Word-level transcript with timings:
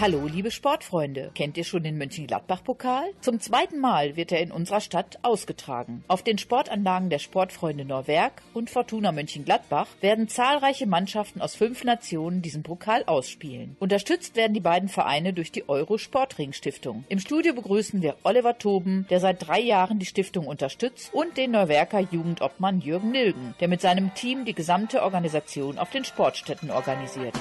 Hallo, 0.00 0.26
liebe 0.26 0.50
Sportfreunde. 0.50 1.30
Kennt 1.36 1.56
ihr 1.56 1.62
schon 1.62 1.84
den 1.84 1.96
Mönchengladbach-Pokal? 1.98 3.04
Zum 3.20 3.38
zweiten 3.38 3.78
Mal 3.78 4.16
wird 4.16 4.32
er 4.32 4.40
in 4.40 4.50
unserer 4.50 4.80
Stadt 4.80 5.20
ausgetragen. 5.22 6.02
Auf 6.08 6.22
den 6.24 6.36
Sportanlagen 6.36 7.10
der 7.10 7.20
Sportfreunde 7.20 7.84
Norwerk 7.84 8.42
und 8.54 8.70
Fortuna 8.70 9.12
Mönchengladbach 9.12 9.86
werden 10.00 10.26
zahlreiche 10.26 10.86
Mannschaften 10.86 11.40
aus 11.40 11.54
fünf 11.54 11.84
Nationen 11.84 12.42
diesen 12.42 12.64
Pokal 12.64 13.04
ausspielen. 13.06 13.76
Unterstützt 13.78 14.34
werden 14.34 14.52
die 14.52 14.60
beiden 14.60 14.88
Vereine 14.88 15.32
durch 15.32 15.52
die 15.52 15.68
Euro 15.68 15.96
Sportring 15.96 16.52
Stiftung. 16.52 17.04
Im 17.08 17.20
Studio 17.20 17.54
begrüßen 17.54 18.02
wir 18.02 18.16
Oliver 18.24 18.58
Toben, 18.58 19.06
der 19.10 19.20
seit 19.20 19.46
drei 19.46 19.60
Jahren 19.60 20.00
die 20.00 20.06
Stiftung 20.06 20.48
unterstützt, 20.48 21.14
und 21.14 21.36
den 21.36 21.52
Neuwerker 21.52 22.00
Jugendobmann 22.00 22.80
Jürgen 22.80 23.12
Nilgen, 23.12 23.54
der 23.60 23.68
mit 23.68 23.80
seinem 23.80 24.12
Team 24.14 24.44
die 24.44 24.54
gesamte 24.54 25.04
Organisation 25.04 25.78
auf 25.78 25.90
den 25.90 26.04
Sportstätten 26.04 26.72
organisiert. 26.72 27.34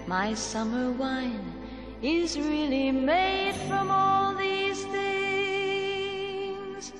My 0.06 0.34
summer 0.34 0.92
wine 0.98 1.59
is 2.02 2.38
really 2.38 2.90
made 2.90 3.54
from 3.68 3.90
all 3.90 4.34
these 4.34 4.82
things. 4.86 6.92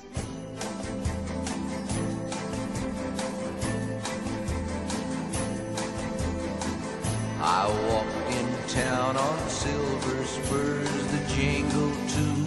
I 7.41 7.67
walked 7.89 8.31
in 8.31 8.45
town 8.67 9.17
on 9.17 9.49
silver 9.49 10.23
spurs 10.25 11.07
the 11.07 11.23
jingle 11.33 11.91
too. 12.07 12.45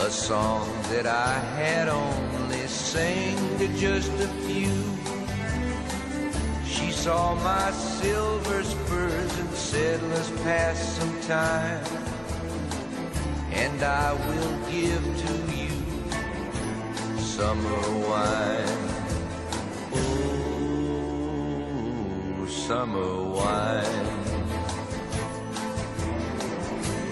A 0.00 0.10
song 0.10 0.68
that 0.90 1.06
I 1.06 1.38
had 1.56 1.86
only 1.88 2.66
sang 2.66 3.58
to 3.58 3.68
just 3.78 4.12
a 4.14 4.26
few. 4.26 4.93
Saw 7.04 7.34
my 7.34 7.68
silver 7.70 8.64
spurs 8.64 9.38
and 9.38 9.50
said, 9.50 10.02
let's 10.04 10.30
pass 10.42 10.96
some 10.96 11.20
time. 11.20 11.84
And 13.52 13.82
I 13.82 14.14
will 14.14 14.58
give 14.72 15.04
to 15.24 15.34
you 15.54 15.68
summer 17.18 17.82
wine. 18.08 18.78
Oh, 19.92 22.46
summer 22.48 23.12
wine. 23.36 24.08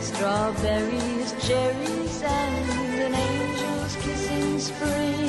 Strawberries, 0.01 1.35
cherries, 1.47 2.23
and 2.23 2.99
an 2.99 3.15
angel's 3.15 3.97
kiss 3.97 4.31
in 4.31 4.59
spring. 4.59 5.29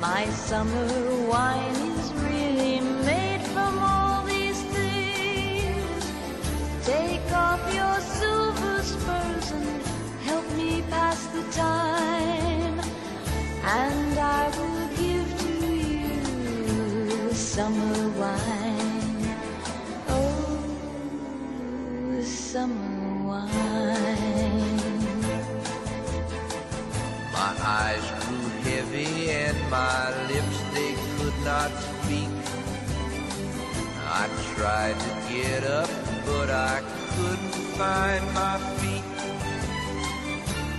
My 0.00 0.28
summer 0.30 0.88
wine 1.28 1.77
off 7.38 7.62
your 7.72 7.98
silver 8.00 8.82
spurs 8.82 9.50
and 9.52 9.82
help 10.28 10.46
me 10.56 10.82
pass 10.90 11.26
the 11.36 11.44
time. 11.52 12.80
And 13.64 14.18
I 14.18 14.44
will 14.56 14.88
give 15.02 15.28
to 15.44 15.52
you 15.94 17.32
summer 17.32 18.00
wine. 18.20 19.36
Oh, 20.08 20.58
summer 22.22 23.26
wine. 23.28 24.88
My 27.36 27.52
eyes 27.80 28.06
grew 28.22 28.48
heavy 28.68 29.30
and 29.30 29.58
my 29.70 30.02
lips 30.30 30.58
they 30.74 30.92
could 31.16 31.38
not 31.44 31.70
speak. 31.86 32.32
I 34.20 34.24
tried 34.54 34.96
to 35.06 35.10
get 35.32 35.62
up, 35.64 35.90
but 36.26 36.50
I 36.50 36.97
find 37.78 38.24
my 38.34 38.58
feet. 38.78 39.04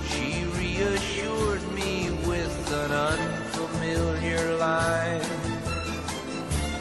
She 0.09 0.27
reassured 0.59 1.63
me 1.71 2.11
with 2.27 2.71
an 2.73 2.91
unfamiliar 2.91 4.57
line, 4.57 5.23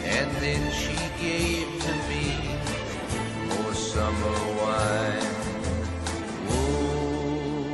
and 0.02 0.28
then 0.42 0.62
she 0.72 0.96
gave 1.22 1.68
to 1.84 1.92
me 2.10 2.24
more 3.46 3.74
summer 3.74 4.38
wine. 4.60 5.34
Oh, 6.50 7.70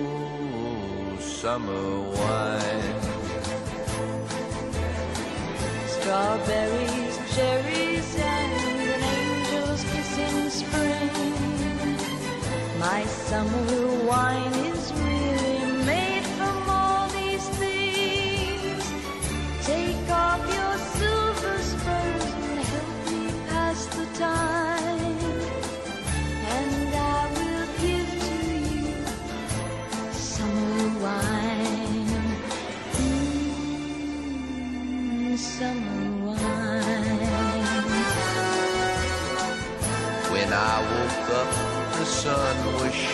summer 1.19 1.89
wine. 2.19 3.01
Strawberries, 5.95 6.84
My 12.95 13.05
summer 13.07 14.07
wine 14.07 14.54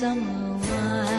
summer 0.00 0.56
wine. 0.56 1.09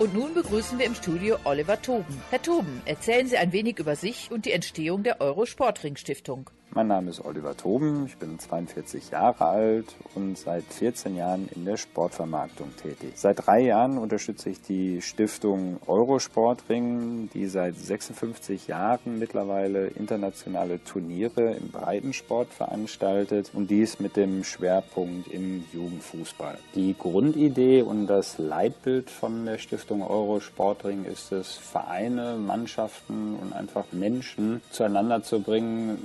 Und 0.00 0.14
nun 0.14 0.32
begrüßen 0.32 0.78
wir 0.78 0.86
im 0.86 0.94
Studio 0.94 1.36
Oliver 1.44 1.82
Toben. 1.82 2.22
Herr 2.30 2.40
Toben, 2.40 2.80
erzählen 2.86 3.26
Sie 3.26 3.36
ein 3.36 3.52
wenig 3.52 3.78
über 3.78 3.96
sich 3.96 4.30
und 4.30 4.46
die 4.46 4.52
Entstehung 4.52 5.02
der 5.02 5.20
Eurosportring 5.20 5.96
Stiftung. 5.96 6.48
Mein 6.72 6.86
Name 6.86 7.10
ist 7.10 7.24
Oliver 7.24 7.56
Toben, 7.56 8.06
ich 8.06 8.16
bin 8.16 8.38
42 8.38 9.10
Jahre 9.10 9.44
alt 9.44 9.96
und 10.14 10.38
seit 10.38 10.62
14 10.62 11.16
Jahren 11.16 11.48
in 11.52 11.64
der 11.64 11.76
Sportvermarktung 11.76 12.68
tätig. 12.76 13.10
Seit 13.16 13.44
drei 13.44 13.62
Jahren 13.62 13.98
unterstütze 13.98 14.50
ich 14.50 14.62
die 14.62 15.02
Stiftung 15.02 15.80
Eurosportring, 15.88 17.28
die 17.34 17.48
seit 17.48 17.74
56 17.76 18.68
Jahren 18.68 19.18
mittlerweile 19.18 19.88
internationale 19.88 20.80
Turniere 20.84 21.54
im 21.54 21.72
Breitensport 21.72 22.52
veranstaltet 22.52 23.50
und 23.52 23.68
dies 23.68 23.98
mit 23.98 24.16
dem 24.16 24.44
Schwerpunkt 24.44 25.26
im 25.26 25.64
Jugendfußball. 25.72 26.56
Die 26.76 26.94
Grundidee 26.96 27.82
und 27.82 28.06
das 28.06 28.38
Leitbild 28.38 29.10
von 29.10 29.44
der 29.44 29.58
Stiftung 29.58 30.08
Eurosportring 30.08 31.04
ist 31.04 31.32
es, 31.32 31.56
Vereine, 31.56 32.36
Mannschaften 32.36 33.34
und 33.34 33.52
einfach 33.54 33.86
Menschen 33.90 34.62
zueinander 34.70 35.24
zu 35.24 35.40
bringen, 35.40 35.98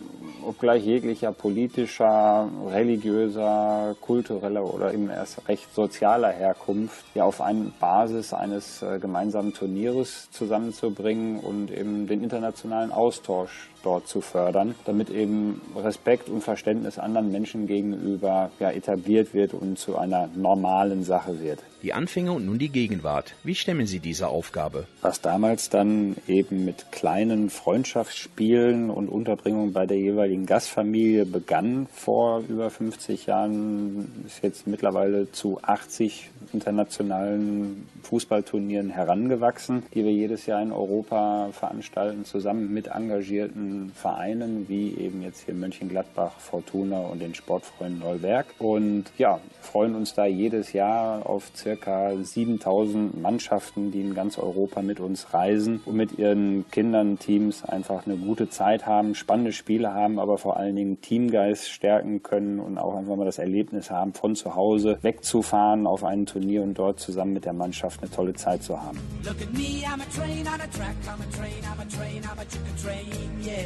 obgleich 0.56 0.86
jeglicher 0.86 1.34
politischer, 1.34 2.50
religiöser, 2.72 3.94
kultureller 4.00 4.64
oder 4.74 4.94
eben 4.94 5.10
erst 5.10 5.46
recht 5.50 5.68
sozialer 5.76 6.30
Herkunft, 6.30 7.04
ja 7.14 7.26
auf 7.26 7.42
eine 7.42 7.74
Basis 7.82 8.34
eines 8.34 8.82
äh, 8.82 8.98
gemeinsamen 9.00 9.54
Turnieres 9.54 10.30
zusammenzubringen 10.32 11.42
und 11.42 11.72
eben 11.72 12.08
den 12.08 12.24
internationalen 12.24 12.94
Austausch 12.94 13.70
dort 13.86 14.08
zu 14.08 14.22
fördern, 14.22 14.76
damit 14.86 15.10
eben 15.10 15.62
Respekt 15.76 16.30
und 16.30 16.42
Verständnis 16.42 16.98
anderen 16.98 17.32
Menschen 17.32 17.68
gegenüber 17.68 18.52
ja, 18.60 18.72
etabliert 18.72 19.34
wird 19.34 19.54
und 19.54 19.78
zu 19.78 19.98
einer 19.98 20.30
normalen 20.36 21.04
Sache 21.04 21.40
wird. 21.42 21.60
Die 21.84 21.94
Anfänge 21.94 22.32
und 22.32 22.48
nun 22.48 22.58
die 22.58 22.70
Gegenwart. 22.70 23.36
Wie 23.44 23.54
stemmen 23.54 23.86
Sie 23.86 24.00
diese 24.00 24.28
Aufgabe? 24.28 24.88
Was 25.04 25.22
damals 25.22 25.70
dann 25.70 26.16
eben 26.28 26.66
mit 26.66 26.92
kleinen 26.92 27.52
Freundschaftsspielen 27.52 28.90
und 28.90 29.08
Unterbringung 29.08 29.72
bei 29.72 29.86
der 29.86 30.00
jeweiligen 30.00 30.48
Gastfamilie 30.48 31.26
begann 31.26 31.86
vor 31.94 32.42
über 32.50 32.72
50 32.72 33.28
Jahren, 33.28 34.24
ist 34.26 34.42
jetzt 34.42 34.66
mittlerweile 34.66 35.32
zu 35.32 35.60
80 35.62 36.32
internationalen 36.54 37.88
Fußballturnieren 38.02 38.90
herangewachsen, 38.90 39.84
die 39.94 40.04
wir 40.04 40.12
jedes 40.12 40.46
Jahr 40.48 40.62
in 40.64 40.72
Europa 40.72 41.50
veranstalten, 41.52 42.26
zusammen 42.26 42.74
mit 42.74 42.88
engagierten 42.88 43.75
Vereinen 43.94 44.68
wie 44.68 44.96
eben 44.98 45.22
jetzt 45.22 45.46
hier 45.46 45.54
Mönchengladbach, 45.54 46.34
Fortuna 46.40 47.00
und 47.00 47.22
den 47.22 47.36
Sportfreunden 47.36 48.00
Neuwerk. 48.00 48.48
Und 48.60 49.06
ja, 49.18 49.40
freuen 49.62 49.96
uns 49.96 50.14
da 50.14 50.26
jedes 50.26 50.74
Jahr 50.74 51.28
auf 51.28 51.52
circa 51.56 52.16
7000 52.16 53.22
Mannschaften, 53.22 53.92
die 53.92 54.02
in 54.02 54.14
ganz 54.14 54.38
Europa 54.38 54.82
mit 54.82 55.00
uns 55.00 55.34
reisen 55.34 55.82
und 55.86 55.96
mit 55.96 56.18
ihren 56.18 56.66
Kindern, 56.72 57.20
Teams 57.20 57.64
einfach 57.64 58.06
eine 58.06 58.18
gute 58.18 58.50
Zeit 58.50 58.86
haben, 58.86 59.16
spannende 59.16 59.52
Spiele 59.52 59.94
haben, 59.94 60.20
aber 60.20 60.38
vor 60.38 60.58
allen 60.58 60.76
Dingen 60.76 61.02
Teamgeist 61.02 61.70
stärken 61.70 62.24
können 62.24 62.60
und 62.60 62.78
auch 62.78 62.96
einfach 62.96 63.16
mal 63.16 63.26
das 63.26 63.40
Erlebnis 63.40 63.92
haben, 63.92 64.14
von 64.14 64.36
zu 64.36 64.56
Hause 64.56 65.00
wegzufahren 65.02 65.88
auf 65.88 66.04
ein 66.04 66.26
Turnier 66.26 66.64
und 66.64 66.76
dort 66.76 67.00
zusammen 67.00 67.34
mit 67.34 67.46
der 67.46 67.54
Mannschaft 67.54 68.02
eine 68.02 68.12
tolle 68.12 68.34
Zeit 68.34 68.64
zu 68.64 68.82
haben. 68.82 69.00
Look 69.24 69.42
at 69.42 69.54
me, 69.54 69.84
I'm 69.86 70.02
a 70.02 70.06
train 70.16 70.48
on 70.48 70.62
a 70.62 70.68
track, 70.68 70.96
I'm 71.06 71.22
a 71.22 71.26
train, 71.36 71.64
I'm 71.64 71.80
a 71.80 71.86
train, 71.86 72.22
I'm 72.24 72.40
a 72.40 72.46
train, 72.82 73.42
yeah. 73.42 73.65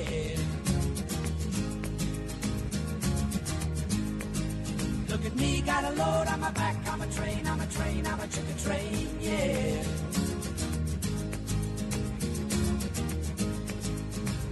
Look 5.10 5.26
at 5.26 5.36
me, 5.36 5.62
got 5.62 5.84
a 5.84 5.92
load 5.92 6.28
on 6.28 6.40
my 6.40 6.52
back, 6.52 6.78
I'm 6.88 7.02
a 7.02 7.08
train, 7.08 7.46
I'm 7.46 7.60
a 7.60 7.66
train, 7.68 8.08
I'm 8.08 8.20
a 8.20 8.28
chicken 8.28 8.58
train, 8.58 9.10
yeah. 9.20 9.84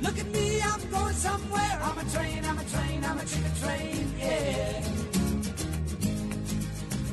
Look 0.01 0.20
at 0.20 0.27
me, 0.32 0.62
I'm 0.62 0.89
going 0.89 1.16
somewhere, 1.16 1.80
I'm 1.82 1.98
a 1.98 2.04
train, 2.12 2.44
I'm 2.44 2.58
a 2.58 2.63
train, 2.66 3.06
I'm 3.06 3.18
a 3.20 3.25
chicken 3.25 3.54
train, 3.62 4.13
yeah. 4.20 5.07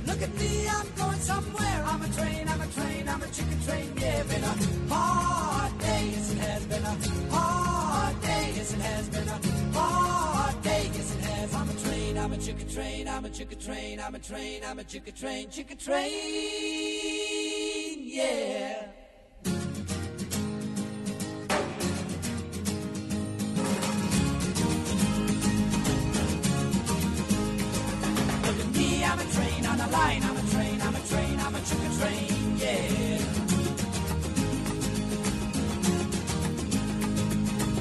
Look 0.07 0.23
at 0.23 0.35
me, 0.39 0.69
I'm 0.69 0.87
going 0.97 1.19
somewhere. 1.19 1.85
I'm 1.87 2.03
a 2.03 2.09
train, 2.09 2.49
I'm 2.49 2.61
a 2.61 2.67
train, 2.67 3.09
I'm 3.09 3.23
a 3.23 3.27
chicken 3.29 3.61
train. 3.65 3.93
Yeah, 3.97 4.23
been 4.25 4.45
a 4.45 4.55
hard 4.93 5.79
day, 5.79 6.09
yes 6.13 6.33
it 6.33 6.39
has 6.39 6.65
been 6.67 6.83
a 6.85 6.97
hard 7.31 8.21
day, 8.21 8.53
yes 8.57 8.73
it 8.75 8.81
has 8.81 9.09
been 9.09 9.29
a 9.29 9.41
hard 9.79 10.63
day, 10.63 10.91
yes 10.95 11.15
it 11.15 11.21
has. 11.21 11.55
I'm 11.55 11.69
a 11.69 11.75
train, 11.75 12.19
I'm 12.19 12.33
a 12.33 12.39
chicken 12.39 12.69
train, 12.69 13.09
I'm 13.09 13.25
a 13.25 13.31
chicken 13.31 13.59
train, 13.59 14.01
I'm 14.01 14.15
a 14.15 14.19
train, 14.19 14.63
I'm 14.67 14.79
a 14.79 14.85
chicken 14.85 15.15
train, 15.15 15.49
chicken 15.51 15.79
train. 15.79 16.11
Yeah. 18.05 18.87
I'm 29.07 29.21
a 29.21 29.25
train 29.33 29.54
on 29.75 29.89
a 29.89 29.91
line, 29.91 30.23
I'm 30.23 30.37
a 30.37 30.43
train, 30.53 30.81
I'm 30.83 30.95
a 30.95 31.01
train, 31.01 31.41
I'm 31.41 31.55
a 31.55 31.61
chicken 31.61 31.99
train, 31.99 32.57
yeah. 32.59 33.19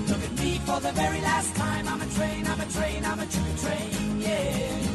Look 0.09 0.23
at 0.23 0.39
me 0.39 0.57
for 0.65 0.79
the 0.79 0.91
very 0.93 1.21
last 1.21 1.55
time, 1.55 1.87
I'm 1.87 2.01
a 2.01 2.07
train, 2.15 2.47
I'm 2.47 2.59
a 2.59 2.65
train, 2.65 3.05
I'm 3.05 3.19
a 3.19 3.25
chicken 3.27 3.57
train, 3.57 4.21
yeah. 4.21 4.92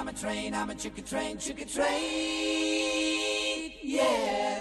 I'm 0.00 0.08
a 0.08 0.12
train, 0.14 0.54
I'm 0.54 0.70
a 0.70 0.74
chicken 0.74 1.04
train, 1.04 1.36
chicken 1.36 1.68
train. 1.68 1.90
Yeah. 3.82 4.59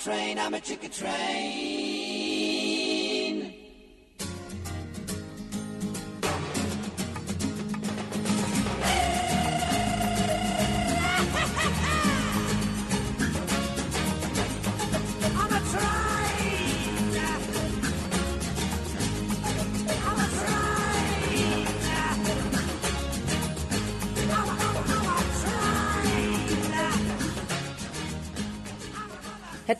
Train, 0.00 0.38
I'm 0.38 0.54
a 0.54 0.60
chicken 0.60 0.90
train. 0.90 1.69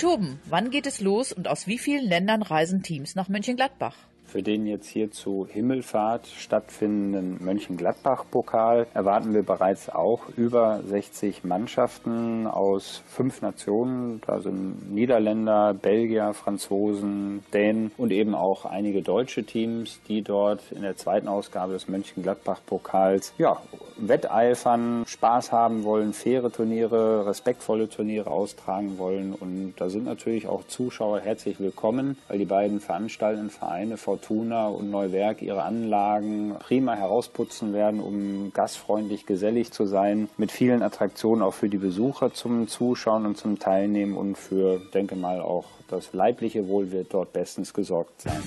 Herr 0.00 0.12
Toben, 0.12 0.40
wann 0.47 0.71
geht 0.71 0.87
es 0.87 1.02
los 1.02 1.30
und 1.30 1.47
aus 1.47 1.66
wie 1.66 1.76
vielen 1.76 2.07
Ländern 2.07 2.40
reisen 2.40 2.83
Teams 2.83 3.16
nach 3.16 3.28
Mönchengladbach? 3.28 3.97
Für 4.30 4.44
den 4.44 4.64
jetzt 4.64 4.87
hier 4.87 5.10
zu 5.10 5.44
Himmelfahrt 5.50 6.28
stattfindenden 6.28 7.44
Mönchengladbach-Pokal 7.44 8.87
erwarten 8.94 9.34
wir 9.34 9.42
bereits 9.42 9.90
auch 9.90 10.28
über 10.37 10.82
60 10.84 11.42
Mannschaften 11.42 12.46
aus 12.46 13.02
fünf 13.08 13.42
Nationen. 13.42 14.20
Da 14.25 14.38
sind 14.38 14.92
Niederländer, 14.94 15.75
Belgier, 15.75 16.32
Franzosen, 16.32 17.42
Dänen 17.52 17.90
und 17.96 18.12
eben 18.12 18.37
auch 18.37 18.66
einige 18.66 19.02
deutsche 19.02 19.42
Teams, 19.42 20.00
die 20.06 20.22
dort 20.22 20.70
in 20.70 20.82
der 20.82 20.94
zweiten 20.94 21.26
Ausgabe 21.26 21.72
des 21.72 21.88
Mönchengladbach-Pokals 21.88 23.34
ja, 23.37 23.56
wetteifern, 23.96 25.02
Spaß 25.06 25.50
haben 25.50 25.82
wollen, 25.82 26.12
faire 26.12 26.52
Turniere, 26.52 27.26
respektvolle 27.26 27.88
Turniere 27.88 28.30
austragen 28.30 28.96
wollen. 28.96 29.34
Und 29.34 29.75
da 29.76 29.88
sind 29.88 30.04
natürlich 30.04 30.46
auch 30.46 30.64
Zuschauer 30.68 31.18
herzlich 31.18 31.58
willkommen, 31.58 32.16
weil 32.28 32.38
die 32.38 32.44
beiden 32.44 32.78
veranstaltenden 32.78 33.50
Vereine 33.50 33.96
Fortuna 34.20 34.68
und 34.68 34.90
Neuwerk 34.90 35.40
ihre 35.40 35.62
Anlagen 35.62 36.54
prima 36.58 36.94
herausputzen 36.94 37.72
werden, 37.72 38.00
um 38.00 38.52
gastfreundlich, 38.52 39.24
gesellig 39.24 39.72
zu 39.72 39.86
sein, 39.86 40.28
mit 40.36 40.52
vielen 40.52 40.82
Attraktionen 40.82 41.42
auch 41.42 41.54
für 41.54 41.70
die 41.70 41.78
Besucher 41.78 42.34
zum 42.34 42.68
Zuschauen 42.68 43.24
und 43.24 43.38
zum 43.38 43.58
Teilnehmen 43.58 44.16
und 44.16 44.36
für, 44.36 44.78
denke 44.92 45.16
mal, 45.16 45.40
auch 45.40 45.64
das 45.88 46.12
leibliche 46.12 46.68
Wohl 46.68 46.92
wird 46.92 47.14
dort 47.14 47.32
bestens 47.32 47.72
gesorgt 47.72 48.20
sein. 48.20 48.42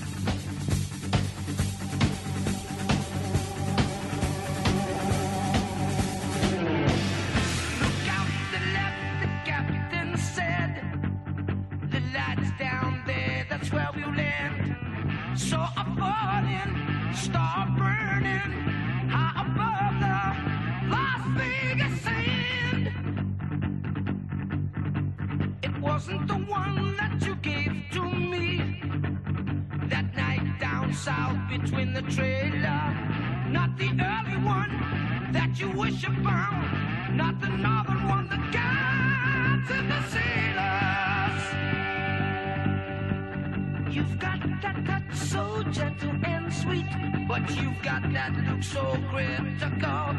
Sweet, 46.74 47.28
but 47.28 47.48
you've 47.56 47.80
got 47.82 48.02
that 48.12 48.32
look 48.48 48.62
so 48.62 48.96
critical. 49.10 50.14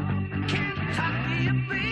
Kentucky, 0.48 1.52
babe, 1.70 1.85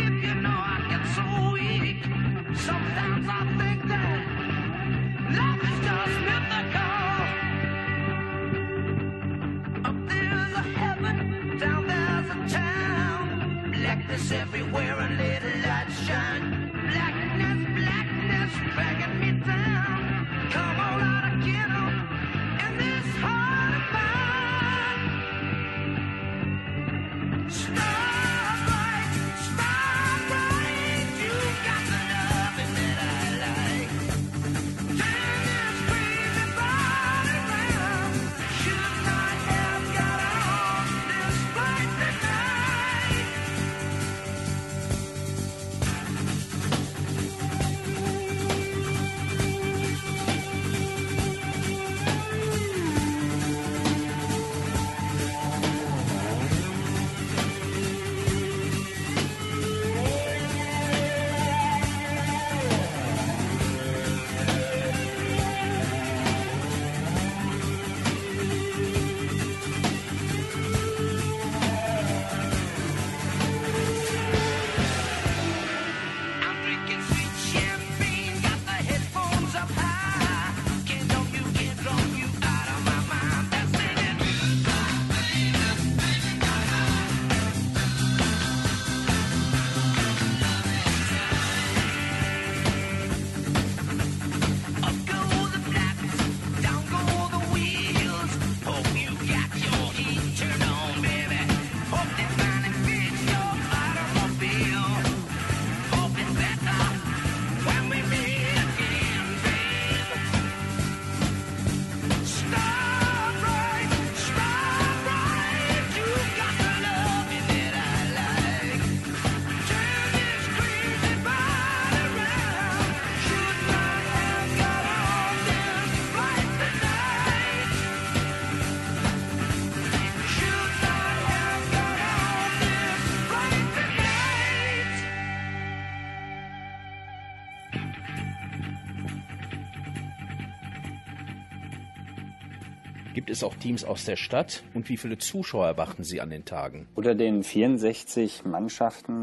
auch 143.44 143.56
Teams 143.56 143.84
aus 143.84 144.06
der 144.06 144.16
Stadt? 144.16 144.64
Und 144.74 144.90
wie 144.90 144.98
viele 144.98 145.18
Zuschauer 145.18 145.68
erwarten 145.68 146.04
Sie 146.04 146.22
an 146.22 146.30
den 146.30 146.46
Tagen? 146.46 146.88
Unter 146.96 147.16
den 147.16 147.44
64 147.44 148.46
Mannschaften, 148.46 149.23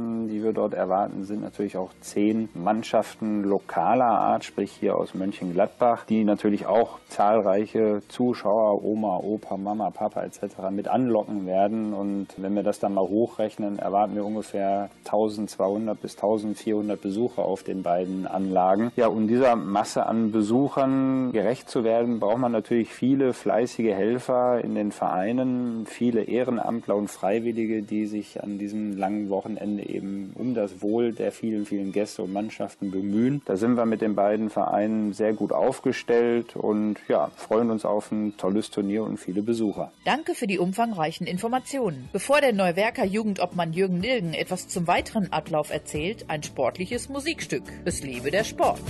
wir 0.51 0.55
dort 0.55 0.75
erwarten, 0.75 1.25
sind 1.25 1.43
natürlich 1.43 1.77
auch 1.77 1.91
zehn 2.01 2.49
Mannschaften 2.55 3.45
lokaler 3.45 4.05
Art, 4.05 4.45
sprich 4.45 4.73
hier 4.73 4.97
aus 4.97 5.15
Mönchengladbach, 5.15 6.05
die 6.07 6.25
natürlich 6.25 6.67
auch 6.67 6.99
zahlreiche 7.09 8.03
Zuschauer, 8.09 8.83
Oma, 8.85 9.19
Opa, 9.19 9.57
Mama, 9.57 9.91
Papa 9.91 10.23
etc. 10.23 10.71
mit 10.73 10.89
anlocken 10.89 11.47
werden. 11.47 11.95
Und 11.95 12.29
wenn 12.37 12.55
wir 12.55 12.65
das 12.65 12.81
dann 12.81 12.95
mal 12.95 13.09
hochrechnen, 13.09 13.79
erwarten 13.79 14.17
wir 14.17 14.25
ungefähr 14.25 14.91
1200 15.05 16.01
bis 16.01 16.17
1400 16.17 17.01
Besucher 17.01 17.45
auf 17.45 17.63
den 17.63 17.83
beiden 17.83 18.27
Anlagen. 18.27 18.91
Ja, 18.97 19.07
um 19.07 19.29
dieser 19.29 19.55
Masse 19.55 20.07
an 20.07 20.33
Besuchern 20.33 21.31
gerecht 21.33 21.69
zu 21.71 21.85
werden, 21.85 22.19
braucht 22.19 22.39
man 22.39 22.53
natürlich 22.53 22.93
viele 22.93 23.33
fleißige 23.33 23.93
Helfer 23.95 24.63
in 24.65 24.75
den 24.75 24.91
Vereinen, 24.91 25.87
viele 25.87 26.23
Ehrenamtler 26.23 26.97
und 26.97 27.09
Freiwillige, 27.09 27.83
die 27.83 28.07
sich 28.07 28.43
an 28.43 28.59
diesem 28.59 28.97
langen 28.97 29.31
Wochenende 29.31 29.89
eben 29.89 30.33
um 30.41 30.55
das 30.55 30.83
Wohl 30.83 31.13
der 31.13 31.33
vielen, 31.33 31.67
vielen 31.67 31.93
Gäste 31.93 32.23
und 32.23 32.33
Mannschaften 32.33 32.91
bemühen. 32.91 33.43
Da 33.45 33.57
sind 33.57 33.77
wir 33.77 33.87
mit 33.87 34.01
den 34.01 34.15
beiden 34.15 34.51
Vereinen 34.51 35.13
sehr 35.13 35.35
gut 35.35 35.53
aufgestellt 35.53 36.57
und 36.57 36.97
ja, 37.09 37.31
freuen 37.37 37.71
uns 37.71 37.85
auf 37.85 38.11
ein 38.11 38.37
tolles 38.37 38.71
Turnier 38.71 39.05
und 39.05 39.19
viele 39.19 39.43
Besucher. 39.43 39.93
Danke 40.05 40.35
für 40.35 40.47
die 40.47 40.59
umfangreichen 40.59 41.27
Informationen. 41.27 42.09
Bevor 42.13 42.41
der 42.41 42.53
Neuwerker 42.53 43.05
Jugendobmann 43.05 43.73
Jürgen 43.73 43.99
Nilgen 43.99 44.35
etwas 44.35 44.69
zum 44.69 44.87
weiteren 44.87 45.33
Ablauf 45.33 45.71
erzählt, 45.71 46.25
ein 46.29 46.43
sportliches 46.43 47.09
Musikstück. 47.09 47.65
Es 47.85 48.03
lebe 48.03 48.31
der 48.31 48.45
Sport. 48.45 48.81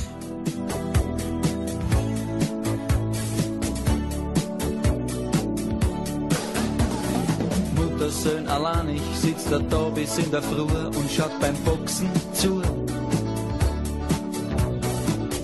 Muttersöhn 8.10 8.48
alleinig 8.48 9.00
sitzt 9.14 9.52
er 9.52 9.60
da 9.60 9.88
bis 9.90 10.18
in 10.18 10.32
der 10.32 10.42
Früh 10.42 10.62
und 10.62 11.10
schaut 11.16 11.38
beim 11.40 11.54
Boxen 11.64 12.10
zu. 12.32 12.60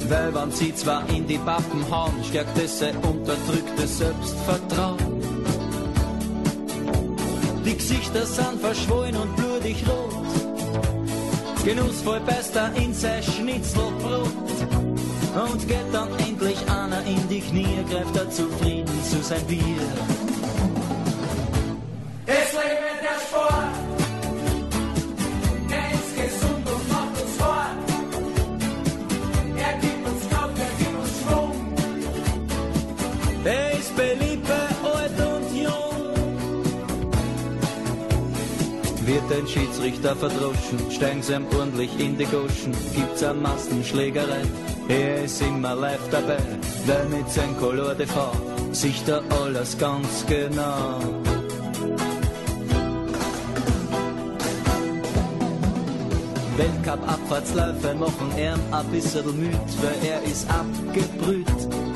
Weil 0.08 0.34
wenn 0.34 0.50
sie 0.50 0.74
zwar 0.74 1.08
in 1.08 1.28
die 1.28 1.38
Pappen 1.38 1.88
hauen, 1.88 2.24
stärkt 2.28 2.58
es 2.58 2.80
sein 2.80 2.96
unterdrücktes 2.96 3.98
Selbstvertrauen. 3.98 4.98
Die 7.64 7.76
Gesichter 7.76 8.26
sind 8.26 8.60
verschwollen 8.60 9.16
und 9.16 9.36
blutig 9.36 9.84
rot. 9.88 11.64
Genussvoll 11.64 12.20
beißt 12.20 12.56
er 12.56 12.74
in 12.74 12.92
sein 12.92 13.22
Schnitzelbrot. 13.22 14.26
Und 15.50 15.68
geht 15.68 15.92
dann 15.92 16.08
endlich 16.18 16.58
einer 16.68 17.04
in 17.06 17.28
die 17.28 17.40
Knie, 17.40 17.84
greift 17.88 18.16
er 18.16 18.28
zufrieden 18.28 19.04
zu 19.08 19.22
sein 19.22 19.44
Bier. 19.46 20.55
Ein 39.28 39.46
Schiedsrichter 39.46 40.14
verdroschen, 40.14 40.78
steigen 40.90 41.20
sie 41.20 41.34
ihm 41.34 41.46
ordentlich 41.58 41.90
in 41.98 42.16
die 42.16 42.24
Goschen, 42.24 42.72
gibt's 42.94 43.22
eine 43.22 43.34
Massenschlägerei. 43.40 44.42
Er 44.88 45.24
ist 45.24 45.42
immer 45.42 45.74
live 45.74 46.08
dabei, 46.10 46.38
weil 46.86 47.04
mit 47.06 47.28
seinem 47.28 47.56
Color 47.58 47.96
Fond 48.06 48.74
sieht 48.74 49.08
er 49.08 49.22
alles 49.42 49.76
ganz 49.76 50.24
genau. 50.26 51.00
Weltcup-Abfahrtsläufe 56.56 57.94
machen 57.94 58.30
er 58.36 58.54
ein 58.54 58.86
bisschen 58.86 59.26
müd, 59.38 59.52
weil 59.82 60.08
er 60.08 60.22
ist 60.22 60.48
abgebrüht. 60.48 61.95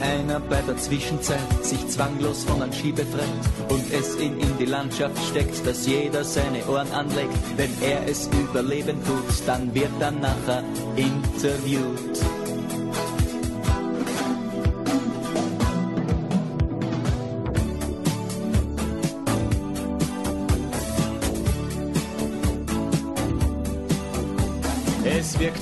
Einer 0.00 0.40
bei 0.40 0.60
der 0.62 0.76
Zwischenzeit 0.76 1.64
sich 1.64 1.86
zwanglos 1.88 2.44
von 2.44 2.62
einem 2.62 2.72
Ski 2.72 2.92
befreit 2.92 3.24
und 3.68 3.92
es 3.92 4.16
ihn 4.18 4.38
in 4.38 4.58
die 4.58 4.66
Landschaft 4.66 5.16
steckt, 5.30 5.66
dass 5.66 5.86
jeder 5.86 6.24
seine 6.24 6.64
Ohren 6.66 6.90
anlegt, 6.92 7.38
wenn 7.56 7.70
er 7.82 8.06
es 8.08 8.28
überleben 8.28 9.02
tut, 9.04 9.46
dann 9.46 9.74
wird 9.74 9.90
er 10.00 10.10
nachher 10.10 10.62
interviewt. 10.96 12.45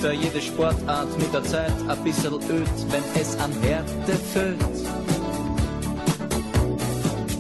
Da 0.05 0.13
jede 0.13 0.43
Sportart 0.43 1.19
mit 1.19 1.33
der 1.33 1.43
Zeit 1.45 1.73
ein 1.89 2.05
bisschen 2.05 2.35
öd, 2.35 2.69
wenn 2.91 3.03
es 3.19 3.41
an 3.41 3.51
Härte 3.63 4.13
füllt. 4.35 4.59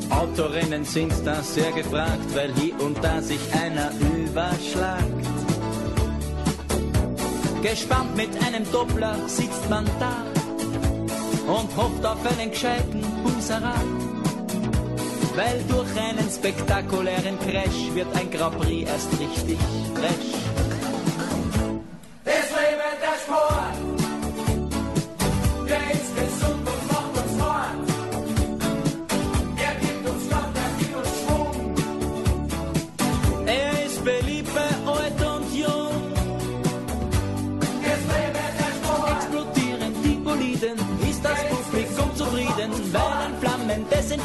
Autorennen 0.09 0.83
sind 0.87 1.12
da 1.27 1.42
sehr 1.42 1.72
gefragt, 1.72 2.24
weil 2.35 2.55
hier 2.55 2.81
und 2.81 2.96
da 3.05 3.20
sich 3.20 3.38
einer 3.53 3.90
überschlagt. 4.00 5.05
Gespannt 7.62 8.16
mit 8.16 8.31
einem 8.42 8.64
Doppler 8.72 9.14
sitzt 9.27 9.68
man 9.68 9.85
da 10.00 10.24
und 11.46 11.77
hofft 11.77 12.07
auf 12.07 12.38
einen 12.38 12.50
gescheiten 12.50 13.03
Buserat. 13.22 13.74
Weil 15.37 15.62
durch 15.68 16.00
einen 16.00 16.31
spektakulären 16.31 17.38
Crash 17.40 17.92
wird 17.92 18.09
ein 18.16 18.31
Grand 18.31 18.59
Prix 18.59 18.88
erst 18.88 19.12
richtig 19.20 19.59
fresh. 19.94 20.43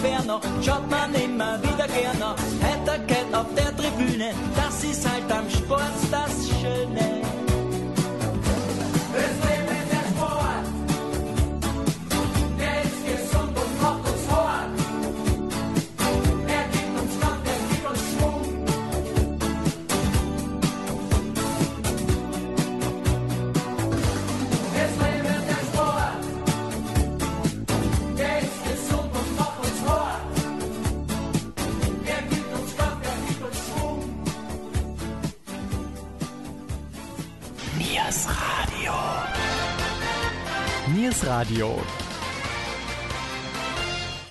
Inferno 0.02 0.40
schaut 0.62 0.90
man 0.90 1.14
immer 1.14 1.62
wieder 1.62 1.88
gerne. 1.88 2.34
Heiterkeit 2.64 3.34
auf 3.34 3.48
der 3.54 3.76
Tribüne, 3.76 4.32
das 4.56 4.84
ist 4.86 5.10
halt 5.10 5.30
am 5.30 5.39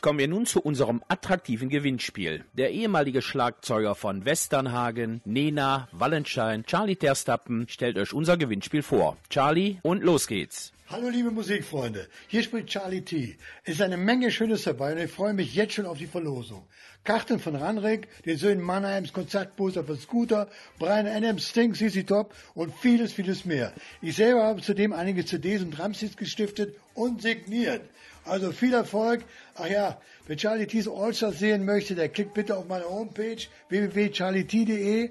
Kommen 0.09 0.21
wir 0.21 0.29
nun 0.29 0.47
zu 0.47 0.63
unserem 0.63 1.03
attraktiven 1.09 1.69
Gewinnspiel. 1.69 2.43
Der 2.55 2.71
ehemalige 2.71 3.21
Schlagzeuger 3.21 3.95
von 3.95 4.25
Westernhagen, 4.25 5.21
Nena, 5.27 5.87
Wallenschein, 5.93 6.65
Charlie 6.65 6.97
Terstappen 6.97 7.69
stellt 7.69 7.99
euch 7.99 8.15
unser 8.15 8.39
Gewinnspiel 8.39 8.83
vor. 8.83 9.19
Charlie, 9.29 9.77
und 9.83 10.03
los 10.03 10.27
geht's. 10.27 10.73
Hallo 10.89 11.11
liebe 11.11 11.31
Musikfreunde, 11.31 12.09
hier 12.29 12.43
spricht 12.43 12.69
Charlie 12.69 13.03
T. 13.03 13.37
Es 13.65 13.75
ist 13.75 13.83
eine 13.83 13.99
Menge 13.99 14.31
Schönes 14.31 14.63
dabei 14.63 14.93
und 14.93 14.99
ich 14.99 15.11
freue 15.11 15.35
mich 15.35 15.55
jetzt 15.55 15.75
schon 15.75 15.85
auf 15.85 15.99
die 15.99 16.07
Verlosung. 16.07 16.67
Karten 17.05 17.39
von 17.39 17.55
Ranrik, 17.55 18.09
den 18.25 18.39
Söhnen 18.39 18.63
Mannheims, 18.63 19.13
Konzertbooster 19.13 19.85
von 19.85 19.99
Scooter, 19.99 20.49
Brian 20.79 21.07
Adams, 21.07 21.47
Sting, 21.47 21.75
CC 21.75 22.05
Top 22.05 22.35
und 22.55 22.73
vieles, 22.75 23.13
vieles 23.13 23.45
mehr. 23.45 23.75
Ich 24.01 24.17
selber 24.17 24.45
habe 24.45 24.63
zudem 24.63 24.95
einige 24.95 25.27
CDs 25.27 25.61
und 25.61 25.73
Drumsticks 25.73 26.17
gestiftet 26.17 26.75
und 26.95 27.21
signiert. 27.21 27.83
Also 28.29 28.53
viel 28.53 28.75
Erfolg. 28.75 29.25
Ach 29.55 29.67
ja, 29.67 30.01
wer 30.27 30.37
Charlie 30.37 30.67
T's 30.67 30.89
Allstars 30.89 31.39
sehen 31.39 31.65
möchte, 31.65 31.95
der 31.95 32.09
klickt 32.09 32.35
bitte 32.35 32.57
auf 32.57 32.67
meine 32.67 32.85
Homepage 32.85 33.43
www.charliet.de 33.69 35.11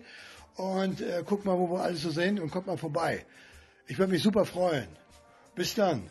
und 0.55 1.01
äh, 1.01 1.23
guckt 1.25 1.45
mal, 1.45 1.57
wo 1.57 1.69
wir 1.71 1.81
alles 1.81 2.01
so 2.01 2.11
sind 2.11 2.39
und 2.39 2.51
kommt 2.51 2.67
mal 2.67 2.77
vorbei. 2.77 3.25
Ich 3.87 3.97
würde 3.97 4.11
mich 4.11 4.23
super 4.23 4.45
freuen. 4.45 4.87
Bis 5.55 5.73
dann. 5.75 6.09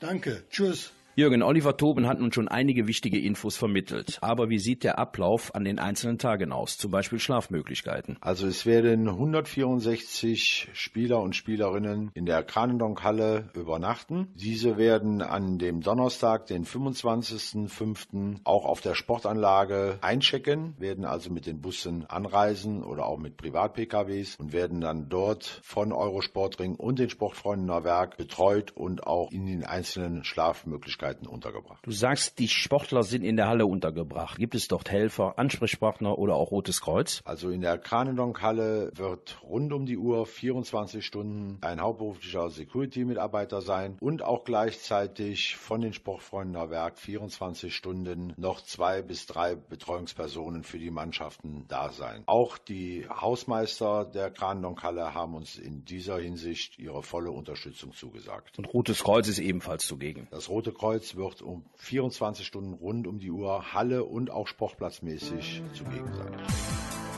Danke. 0.00 0.44
Tschüss. 0.50 0.92
Jürgen, 1.14 1.42
Oliver 1.42 1.76
Toben 1.76 2.06
hat 2.06 2.20
nun 2.20 2.32
schon 2.32 2.48
einige 2.48 2.86
wichtige 2.86 3.20
Infos 3.20 3.58
vermittelt. 3.58 4.16
Aber 4.22 4.48
wie 4.48 4.58
sieht 4.58 4.82
der 4.82 4.98
Ablauf 4.98 5.54
an 5.54 5.64
den 5.64 5.78
einzelnen 5.78 6.16
Tagen 6.16 6.52
aus? 6.52 6.78
Zum 6.78 6.90
Beispiel 6.90 7.18
Schlafmöglichkeiten. 7.18 8.16
Also 8.22 8.46
es 8.46 8.64
werden 8.64 9.06
164 9.06 10.70
Spieler 10.72 11.20
und 11.20 11.36
Spielerinnen 11.36 12.10
in 12.14 12.24
der 12.24 12.42
Kranendonk-Halle 12.42 13.50
übernachten. 13.54 14.28
Diese 14.36 14.78
werden 14.78 15.20
an 15.20 15.58
dem 15.58 15.82
Donnerstag, 15.82 16.46
den 16.46 16.64
25.05. 16.64 18.38
auch 18.44 18.64
auf 18.64 18.80
der 18.80 18.94
Sportanlage 18.94 19.98
einchecken, 20.00 20.74
werden 20.78 21.04
also 21.04 21.30
mit 21.30 21.44
den 21.44 21.60
Bussen 21.60 22.06
anreisen 22.06 22.82
oder 22.82 23.04
auch 23.04 23.18
mit 23.18 23.36
Privat-PKWs 23.36 24.36
und 24.36 24.54
werden 24.54 24.80
dann 24.80 25.10
dort 25.10 25.60
von 25.62 25.92
Eurosportring 25.92 26.74
und 26.76 26.98
den 26.98 27.10
Sportfreunden 27.10 27.66
Neuwerk 27.66 28.16
betreut 28.16 28.70
und 28.70 29.06
auch 29.06 29.30
in 29.30 29.44
den 29.44 29.64
einzelnen 29.64 30.24
Schlafmöglichkeiten 30.24 31.01
untergebracht. 31.26 31.84
Du 31.84 31.92
sagst, 31.92 32.38
die 32.38 32.48
Sportler 32.48 33.02
sind 33.02 33.24
in 33.24 33.36
der 33.36 33.48
Halle 33.48 33.66
untergebracht. 33.66 34.38
Gibt 34.38 34.54
es 34.54 34.68
dort 34.68 34.90
Helfer, 34.90 35.38
Ansprechpartner 35.38 36.18
oder 36.18 36.34
auch 36.34 36.50
Rotes 36.50 36.80
Kreuz? 36.80 37.22
Also 37.24 37.50
in 37.50 37.60
der 37.60 37.78
Kranendonk-Halle 37.78 38.90
wird 38.94 39.42
rund 39.42 39.72
um 39.72 39.86
die 39.86 39.98
Uhr 39.98 40.26
24 40.26 41.04
Stunden 41.04 41.58
ein 41.62 41.80
hauptberuflicher 41.80 42.50
Security-Mitarbeiter 42.50 43.60
sein 43.60 43.96
und 44.00 44.22
auch 44.22 44.44
gleichzeitig 44.44 45.56
von 45.56 45.80
den 45.80 45.92
Sportfreunden 45.92 46.70
Werk 46.70 46.98
24 46.98 47.74
Stunden 47.74 48.32
noch 48.36 48.60
zwei 48.60 49.02
bis 49.02 49.26
drei 49.26 49.56
Betreuungspersonen 49.56 50.62
für 50.62 50.78
die 50.78 50.90
Mannschaften 50.90 51.64
da 51.68 51.90
sein. 51.90 52.22
Auch 52.26 52.58
die 52.58 53.06
Hausmeister 53.08 54.04
der 54.04 54.30
Kranendonk-Halle 54.30 55.14
haben 55.14 55.34
uns 55.34 55.58
in 55.58 55.84
dieser 55.84 56.18
Hinsicht 56.18 56.78
ihre 56.78 57.02
volle 57.02 57.30
Unterstützung 57.30 57.92
zugesagt. 57.92 58.58
Und 58.58 58.72
Rotes 58.72 59.02
Kreuz 59.02 59.28
ist 59.28 59.38
ebenfalls 59.38 59.86
zugegen. 59.86 60.28
Das 60.30 60.48
Rote 60.48 60.72
Kreuz 60.72 60.91
wird 61.16 61.42
um 61.42 61.64
24 61.76 62.46
Stunden 62.46 62.74
rund 62.74 63.06
um 63.06 63.18
die 63.18 63.30
Uhr 63.30 63.72
Halle 63.72 64.04
und 64.04 64.30
auch 64.30 64.46
sportplatzmäßig 64.46 65.62
zugegen 65.74 66.12
sein. 66.14 67.11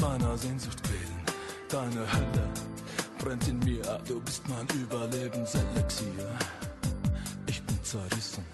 Meiner 0.00 0.36
Sehnsucht 0.38 0.82
quälen? 0.82 1.20
Deine 1.68 2.12
Hölle 2.12 2.48
brennt 3.18 3.46
in 3.48 3.58
mir, 3.60 3.82
du 4.06 4.20
bist 4.20 4.42
mein 4.48 4.66
Überlebenselixier. 4.80 6.38
Ich 7.46 7.62
bin 7.62 7.82
zerrissen. 7.82 8.44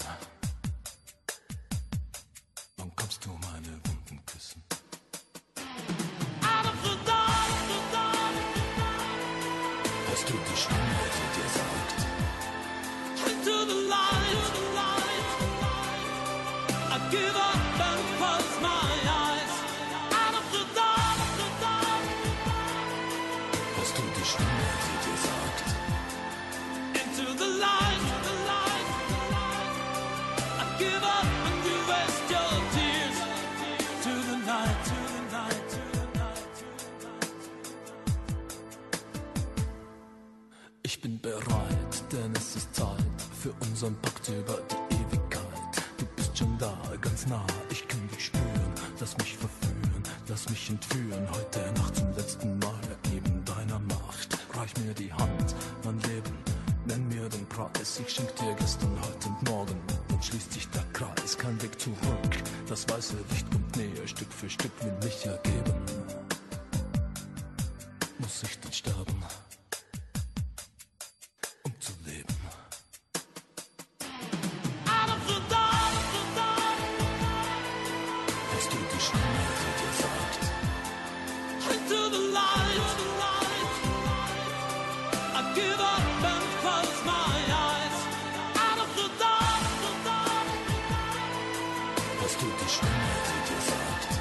Hörst 92.26 92.42
du 92.42 92.46
die 92.46 92.68
Stimme, 92.68 92.90
die 93.24 93.54
dir 93.54 93.60
sagt? 93.60 94.15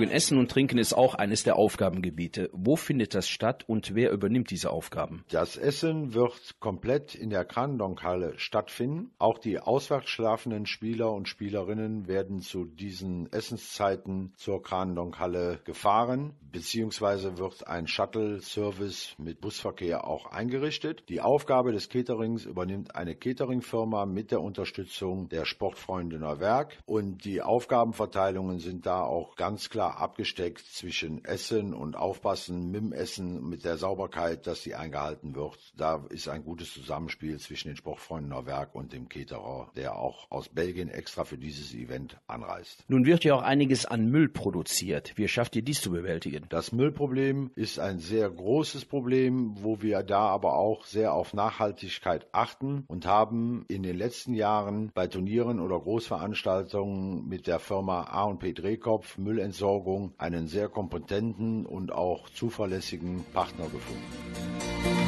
Jürgen, 0.00 0.12
Essen 0.14 0.38
und 0.38 0.50
Trinken 0.50 0.78
ist 0.78 0.94
auch 0.94 1.14
eines 1.14 1.42
der 1.42 1.56
Aufgabengebiete. 1.56 2.48
Wo 2.54 2.76
findet 2.76 3.14
das 3.14 3.28
statt 3.28 3.64
und 3.66 3.94
wer 3.94 4.12
übernimmt 4.12 4.50
diese 4.50 4.70
Aufgaben? 4.70 5.24
Das 5.30 5.58
Essen 5.58 6.14
wird 6.14 6.58
komplett 6.58 7.14
in 7.14 7.28
der 7.28 7.44
Kranendonk-Halle 7.44 8.38
stattfinden. 8.38 9.10
Auch 9.18 9.38
die 9.38 9.58
auswärts 9.58 10.08
schlafenden 10.08 10.64
Spieler 10.64 11.12
und 11.12 11.28
Spielerinnen 11.28 12.08
werden 12.08 12.40
zu 12.40 12.64
diesen 12.64 13.30
Essenszeiten 13.30 14.32
zur 14.36 14.62
Kranendonk-Halle 14.62 15.60
gefahren, 15.64 16.32
beziehungsweise 16.52 17.38
wird 17.38 17.66
ein 17.66 17.86
Shuttle-Service 17.86 19.14
mit 19.18 19.40
Busverkehr 19.40 20.06
auch 20.06 20.26
eingerichtet. 20.26 21.04
Die 21.08 21.20
Aufgabe 21.20 21.72
des 21.72 21.88
Caterings 21.88 22.44
übernimmt 22.44 22.94
eine 22.94 23.14
Cateringfirma 23.14 24.06
mit 24.06 24.30
der 24.30 24.40
Unterstützung 24.40 25.28
der 25.28 25.44
Sportfreunde 25.44 26.18
Neuwerk 26.18 26.78
und 26.86 27.24
die 27.24 27.42
Aufgabenverteilungen 27.42 28.58
sind 28.58 28.86
da 28.86 29.02
auch 29.02 29.36
ganz 29.36 29.70
klar 29.70 29.98
abgesteckt 29.98 30.60
zwischen 30.60 31.24
Essen 31.24 31.74
und 31.74 31.96
Aufpassen 31.96 32.70
mit 32.70 32.82
dem 32.82 32.92
Essen, 32.92 33.48
mit 33.48 33.64
der 33.64 33.76
Sauberkeit, 33.76 34.46
dass 34.46 34.62
die 34.62 34.74
eingehalten 34.74 35.34
wird. 35.34 35.58
Da 35.76 36.04
ist 36.10 36.28
ein 36.28 36.44
gutes 36.44 36.72
Zusammenspiel 36.72 37.38
zwischen 37.38 37.68
den 37.68 37.76
Sportfreunden 37.76 38.30
Neuwerk 38.30 38.74
und 38.74 38.92
dem 38.92 39.08
Caterer, 39.08 39.70
der 39.76 39.96
auch 39.96 40.30
aus 40.30 40.48
Belgien 40.48 40.88
extra 40.88 41.24
für 41.24 41.38
dieses 41.38 41.74
Event 41.74 42.18
anreist. 42.26 42.84
Nun 42.88 43.04
wird 43.04 43.24
ja 43.24 43.34
auch 43.34 43.42
einiges 43.42 43.86
an 43.86 44.06
Müll 44.06 44.28
produziert. 44.28 45.12
Wie 45.16 45.28
schafft 45.28 45.56
ihr 45.56 45.62
dies 45.62 45.80
zu 45.80 45.90
bewältigen? 45.90 46.39
Das 46.48 46.72
Müllproblem 46.72 47.50
ist 47.54 47.78
ein 47.78 47.98
sehr 47.98 48.30
großes 48.30 48.84
Problem, 48.84 49.62
wo 49.62 49.82
wir 49.82 50.02
da 50.02 50.26
aber 50.28 50.56
auch 50.56 50.84
sehr 50.84 51.14
auf 51.14 51.34
Nachhaltigkeit 51.34 52.26
achten 52.32 52.84
und 52.88 53.06
haben 53.06 53.64
in 53.68 53.82
den 53.82 53.96
letzten 53.96 54.34
Jahren 54.34 54.90
bei 54.94 55.06
Turnieren 55.06 55.60
oder 55.60 55.78
Großveranstaltungen 55.78 57.28
mit 57.28 57.46
der 57.46 57.58
Firma 57.58 58.04
A&P 58.04 58.52
Drehkopf 58.52 59.18
Müllentsorgung 59.18 60.14
einen 60.18 60.46
sehr 60.46 60.68
kompetenten 60.68 61.66
und 61.66 61.92
auch 61.92 62.28
zuverlässigen 62.30 63.24
Partner 63.32 63.64
gefunden. 63.64 64.99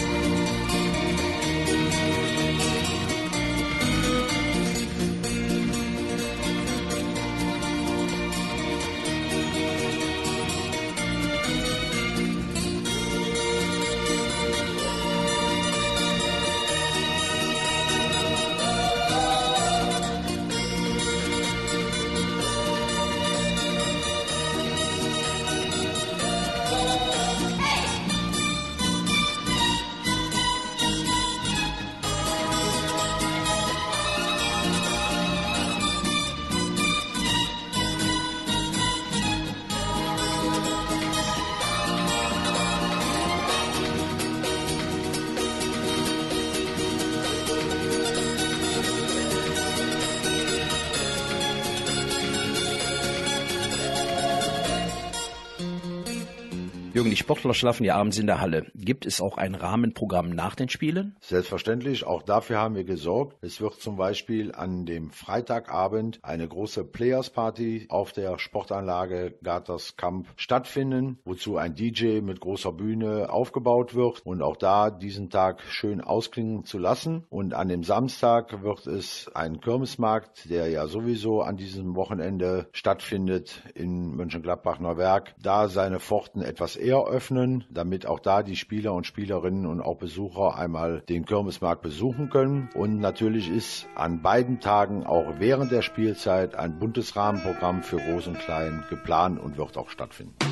Sportler 57.33 57.55
schlafen 57.55 57.85
ja 57.85 57.97
abends 57.97 58.19
in 58.19 58.27
der 58.27 58.43
Halle. 58.43 58.67
Gibt 58.75 59.07
es 59.07 59.23
auch 59.23 59.39
ein 59.39 59.55
Rahmenprogramm 59.55 60.29
nach 60.29 60.55
den 60.55 60.69
Spielen? 60.69 61.17
Selbstverständlich, 61.21 62.05
auch 62.05 62.23
dafür 62.23 62.59
haben 62.59 62.75
wir 62.75 62.85
gesorgt. 62.85 63.39
Es 63.41 63.59
wird 63.59 63.81
zum 63.81 63.97
Beispiel 63.97 64.53
an 64.55 64.85
dem 64.85 65.11
Freitagabend 65.11 66.19
eine 66.23 66.47
große 66.47 66.85
Players 66.85 67.31
Party 67.31 67.87
auf 67.89 68.13
der 68.13 68.39
Sportanlage 68.39 69.39
Gaters 69.43 69.97
Camp 69.97 70.27
stattfinden, 70.37 71.21
wozu 71.25 71.57
ein 71.57 71.75
DJ 71.75 72.21
mit 72.21 72.41
großer 72.41 72.71
Bühne 72.71 73.31
aufgebaut 73.31 73.95
wird 73.95 74.21
und 74.27 74.43
auch 74.43 74.59
da 74.59 74.91
diesen 74.91 75.31
Tag 75.31 75.63
schön 75.63 76.03
ausklingen 76.03 76.67
zu 76.67 76.77
lassen. 76.77 77.25
Und 77.31 77.55
an 77.55 77.69
dem 77.69 77.83
Samstag 77.83 78.63
wird 78.63 78.87
es 78.87 79.31
einen 79.35 79.63
Kirmesmarkt, 79.63 80.51
der 80.51 80.69
ja 80.69 80.87
sowieso 80.87 81.41
an 81.41 81.57
diesem 81.57 81.97
Wochenende 81.97 82.69
stattfindet 82.73 83.63
in 83.75 84.15
Mönchengladbach-Neuwerk, 84.17 85.35
da 85.41 85.69
seine 85.69 85.99
Pforten 85.99 86.43
etwas 86.43 86.77
eher 86.77 87.07
öffnen, 87.07 87.22
damit 87.71 88.07
auch 88.07 88.21
da 88.21 88.43
die 88.43 88.57
Spieler 88.57 88.95
und 88.95 89.07
Spielerinnen 89.07 89.67
und 89.67 89.81
auch 89.81 89.97
Besucher 89.97 90.57
einmal 90.57 91.03
den 91.09 91.25
Kirmesmarkt 91.25 91.83
besuchen 91.83 92.31
können. 92.31 92.69
Und 92.75 92.99
natürlich 92.99 93.51
ist 93.51 93.87
an 93.95 94.23
beiden 94.23 94.61
Tagen 94.61 95.05
auch 95.05 95.35
während 95.39 95.71
der 95.71 95.83
Spielzeit 95.83 96.55
ein 96.55 96.79
buntes 96.79 97.17
Rahmenprogramm 97.17 97.83
für 97.83 97.99
Groß 97.99 98.29
und 98.29 98.39
Klein 98.39 98.85
geplant 98.91 99.41
und 99.41 99.57
wird 99.57 99.77
auch 99.77 99.91
stattfinden. 99.91 100.52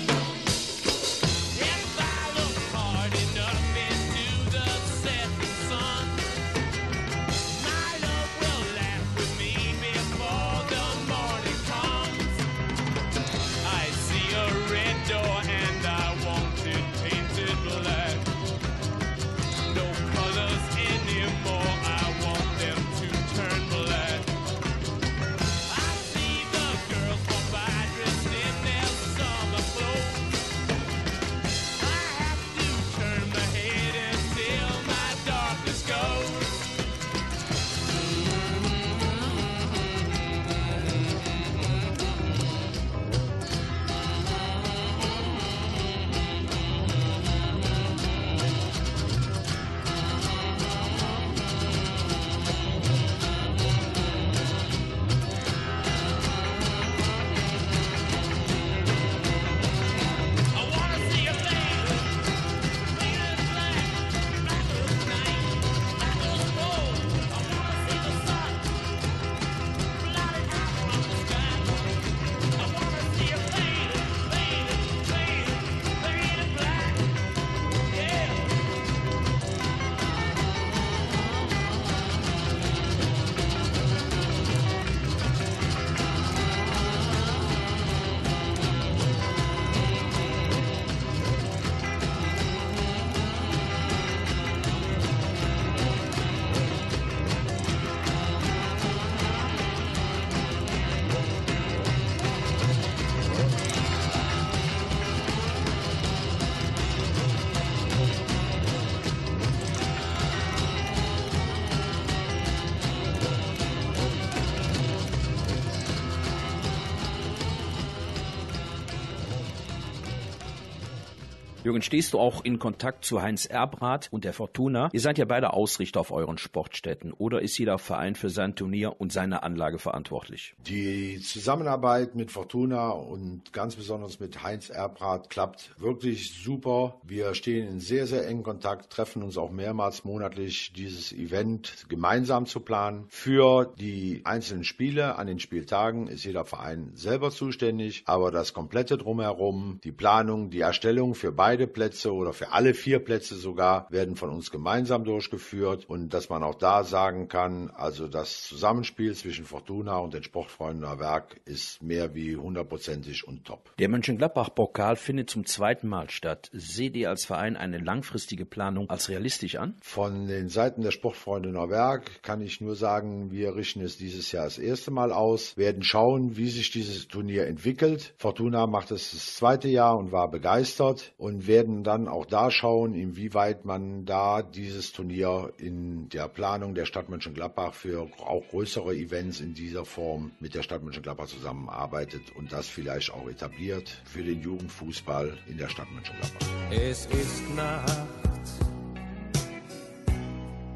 Jürgen, 121.71 121.83
stehst 121.83 122.11
du 122.11 122.19
auch 122.19 122.43
in 122.43 122.59
Kontakt 122.59 123.05
zu 123.05 123.21
Heinz 123.21 123.45
Erbrath 123.45 124.09
und 124.11 124.25
der 124.25 124.33
Fortuna? 124.33 124.89
Ihr 124.91 124.99
seid 124.99 125.17
ja 125.17 125.23
beide 125.23 125.53
Ausrichter 125.53 126.01
auf 126.01 126.11
euren 126.11 126.37
Sportstätten. 126.37 127.13
Oder 127.13 127.41
ist 127.41 127.57
jeder 127.57 127.77
Verein 127.77 128.15
für 128.15 128.29
sein 128.29 128.55
Turnier 128.55 128.99
und 128.99 129.13
seine 129.13 129.43
Anlage 129.43 129.79
verantwortlich? 129.79 130.53
Die 130.67 131.21
Zusammenarbeit 131.21 132.13
mit 132.13 132.29
Fortuna 132.29 132.89
und 132.89 133.53
ganz 133.53 133.77
besonders 133.77 134.19
mit 134.19 134.43
Heinz 134.43 134.69
Erbrath 134.69 135.29
klappt 135.29 135.73
wirklich 135.77 136.33
super. 136.43 136.99
Wir 137.03 137.33
stehen 137.35 137.65
in 137.65 137.79
sehr, 137.79 138.05
sehr 138.05 138.27
engen 138.27 138.43
Kontakt, 138.43 138.91
treffen 138.91 139.23
uns 139.23 139.37
auch 139.37 139.51
mehrmals 139.51 140.03
monatlich, 140.03 140.73
dieses 140.73 141.13
Event 141.13 141.85
gemeinsam 141.87 142.47
zu 142.47 142.59
planen. 142.59 143.05
Für 143.07 143.73
die 143.79 144.23
einzelnen 144.25 144.65
Spiele 144.65 145.15
an 145.15 145.27
den 145.27 145.39
Spieltagen 145.39 146.07
ist 146.07 146.25
jeder 146.25 146.43
Verein 146.43 146.91
selber 146.95 147.31
zuständig, 147.31 148.03
aber 148.07 148.29
das 148.29 148.53
komplette 148.53 148.97
Drumherum, 148.97 149.79
die 149.85 149.93
Planung, 149.93 150.49
die 150.49 150.59
Erstellung 150.59 151.15
für 151.15 151.31
beide 151.31 151.60
beide 151.61 151.67
Plätze 151.67 152.11
oder 152.13 152.33
für 152.33 152.51
alle 152.51 152.73
vier 152.73 152.99
Plätze 152.99 153.35
sogar 153.35 153.87
werden 153.91 154.15
von 154.15 154.29
uns 154.29 154.49
gemeinsam 154.49 155.03
durchgeführt 155.03 155.85
und 155.87 156.09
dass 156.09 156.29
man 156.29 156.43
auch 156.43 156.55
da 156.55 156.83
sagen 156.83 157.27
kann, 157.27 157.69
also 157.69 158.07
das 158.07 158.43
Zusammenspiel 158.43 159.13
zwischen 159.15 159.45
Fortuna 159.45 159.97
und 159.97 160.13
den 160.13 160.23
Sportfreunden 160.23 160.81
Werk 160.99 161.39
ist 161.45 161.83
mehr 161.83 162.15
wie 162.15 162.35
hundertprozentig 162.35 163.27
und 163.27 163.45
top. 163.45 163.75
Der 163.77 163.89
Mönchengladbach-Pokal 163.89 164.95
findet 164.95 165.29
zum 165.29 165.45
zweiten 165.45 165.87
Mal 165.87 166.09
statt. 166.09 166.49
Seht 166.53 166.95
ihr 166.95 167.09
als 167.09 167.25
Verein 167.25 167.55
eine 167.55 167.77
langfristige 167.77 168.45
Planung 168.45 168.89
als 168.89 169.09
realistisch 169.09 169.55
an? 169.55 169.75
Von 169.81 170.27
den 170.27 170.49
Seiten 170.49 170.81
der 170.81 170.91
Sportfreunde 170.91 171.51
Werk 171.51 172.23
kann 172.23 172.41
ich 172.41 172.61
nur 172.61 172.75
sagen, 172.75 173.31
wir 173.31 173.55
richten 173.55 173.81
es 173.81 173.97
dieses 173.97 174.31
Jahr 174.31 174.45
das 174.45 174.57
erste 174.57 174.89
Mal 174.89 175.11
aus, 175.11 175.57
werden 175.57 175.83
schauen, 175.83 176.37
wie 176.37 176.49
sich 176.49 176.71
dieses 176.71 177.07
Turnier 177.07 177.45
entwickelt. 177.45 178.13
Fortuna 178.17 178.65
macht 178.65 178.91
es 178.91 179.11
das 179.11 179.35
zweite 179.35 179.67
Jahr 179.67 179.97
und 179.97 180.11
war 180.11 180.31
begeistert 180.31 181.13
und 181.17 181.47
werden 181.51 181.83
dann 181.83 182.07
auch 182.07 182.25
da 182.25 182.49
schauen, 182.49 182.93
inwieweit 182.93 183.65
man 183.65 184.05
da 184.05 184.41
dieses 184.41 184.93
Turnier 184.93 185.51
in 185.57 186.07
der 186.07 186.29
Planung 186.29 186.75
der 186.75 186.85
Stadt 186.85 187.09
Mönchengladbach 187.09 187.73
für 187.73 188.07
auch 188.21 188.47
größere 188.51 188.95
Events 188.95 189.41
in 189.41 189.53
dieser 189.53 189.83
Form 189.83 190.31
mit 190.39 190.55
der 190.55 190.63
Stadt 190.63 190.81
Mönchengladbach 190.81 191.27
zusammenarbeitet 191.27 192.21
und 192.37 192.53
das 192.53 192.69
vielleicht 192.69 193.13
auch 193.13 193.27
etabliert 193.27 194.01
für 194.05 194.23
den 194.23 194.39
Jugendfußball 194.41 195.37
in 195.49 195.57
der 195.57 195.67
Stadt 195.67 195.91
Mönchengladbach. 195.91 196.47
Es 196.71 197.05
ist 197.07 197.43
Nacht 197.53 198.47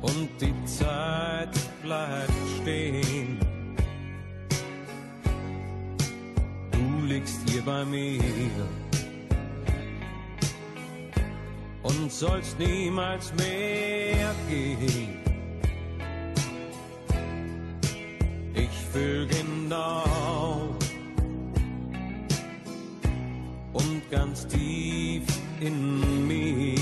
und 0.01 0.29
die 0.41 0.65
Zeit 0.65 1.57
bleibt 1.83 2.33
stehen. 2.61 3.39
Du 6.69 7.05
liegst 7.05 7.49
hier 7.49 7.61
bei 7.61 7.85
mir 7.85 8.21
und 11.85 12.11
sollst 12.11 12.57
niemals 12.57 13.31
mehr 13.35 14.33
gehen. 14.49 15.19
Ich 18.55 18.75
fühl 18.91 19.27
genau 19.27 20.75
und 23.73 24.09
ganz 24.09 24.47
tief 24.47 25.23
in 25.59 26.27
mir. 26.27 26.79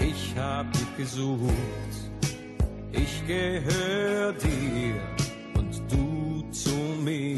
Ich 0.00 0.34
hab 0.36 0.72
dich 0.72 0.96
gesucht, 0.96 1.94
ich 2.92 3.26
gehör 3.26 4.32
dir 4.32 4.94
und 5.54 5.82
du 5.88 6.50
zu 6.50 6.74
mir. 7.04 7.37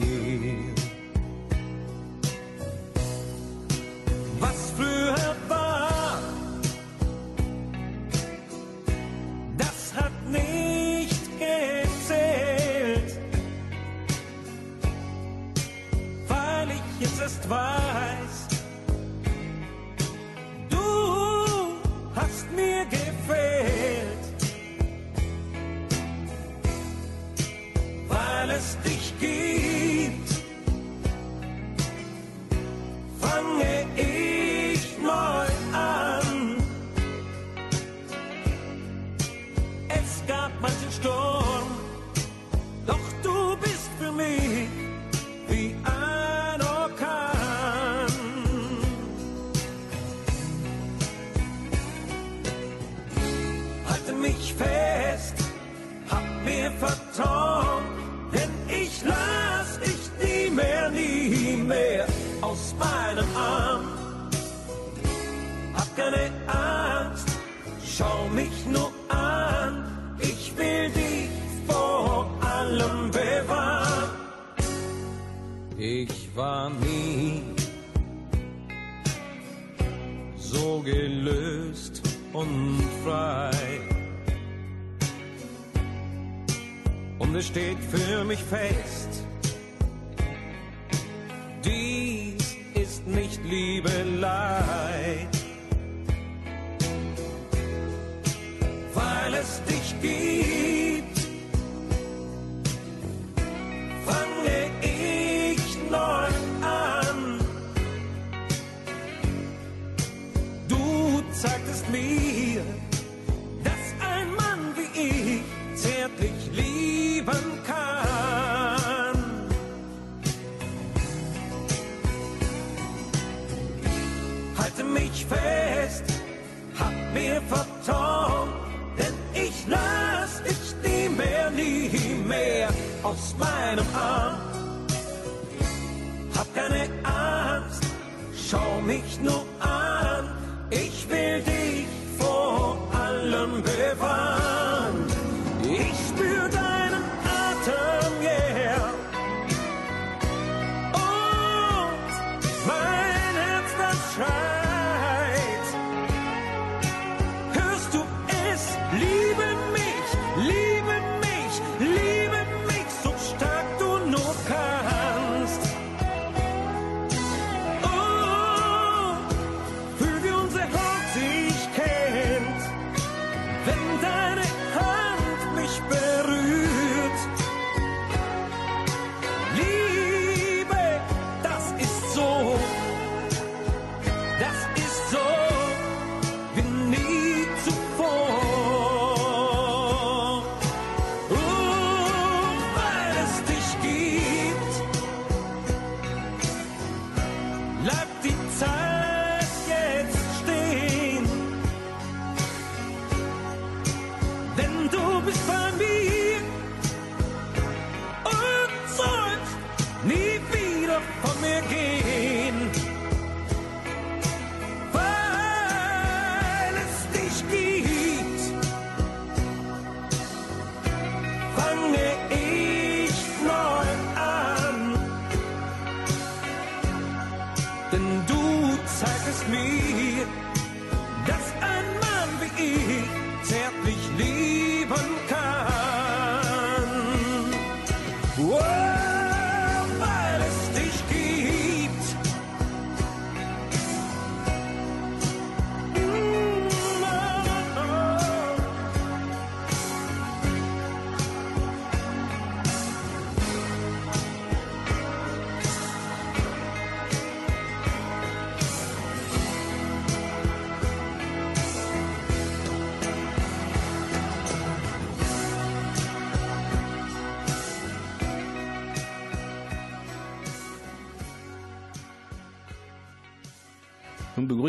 Mich 138.91 139.21
nur 139.23 139.50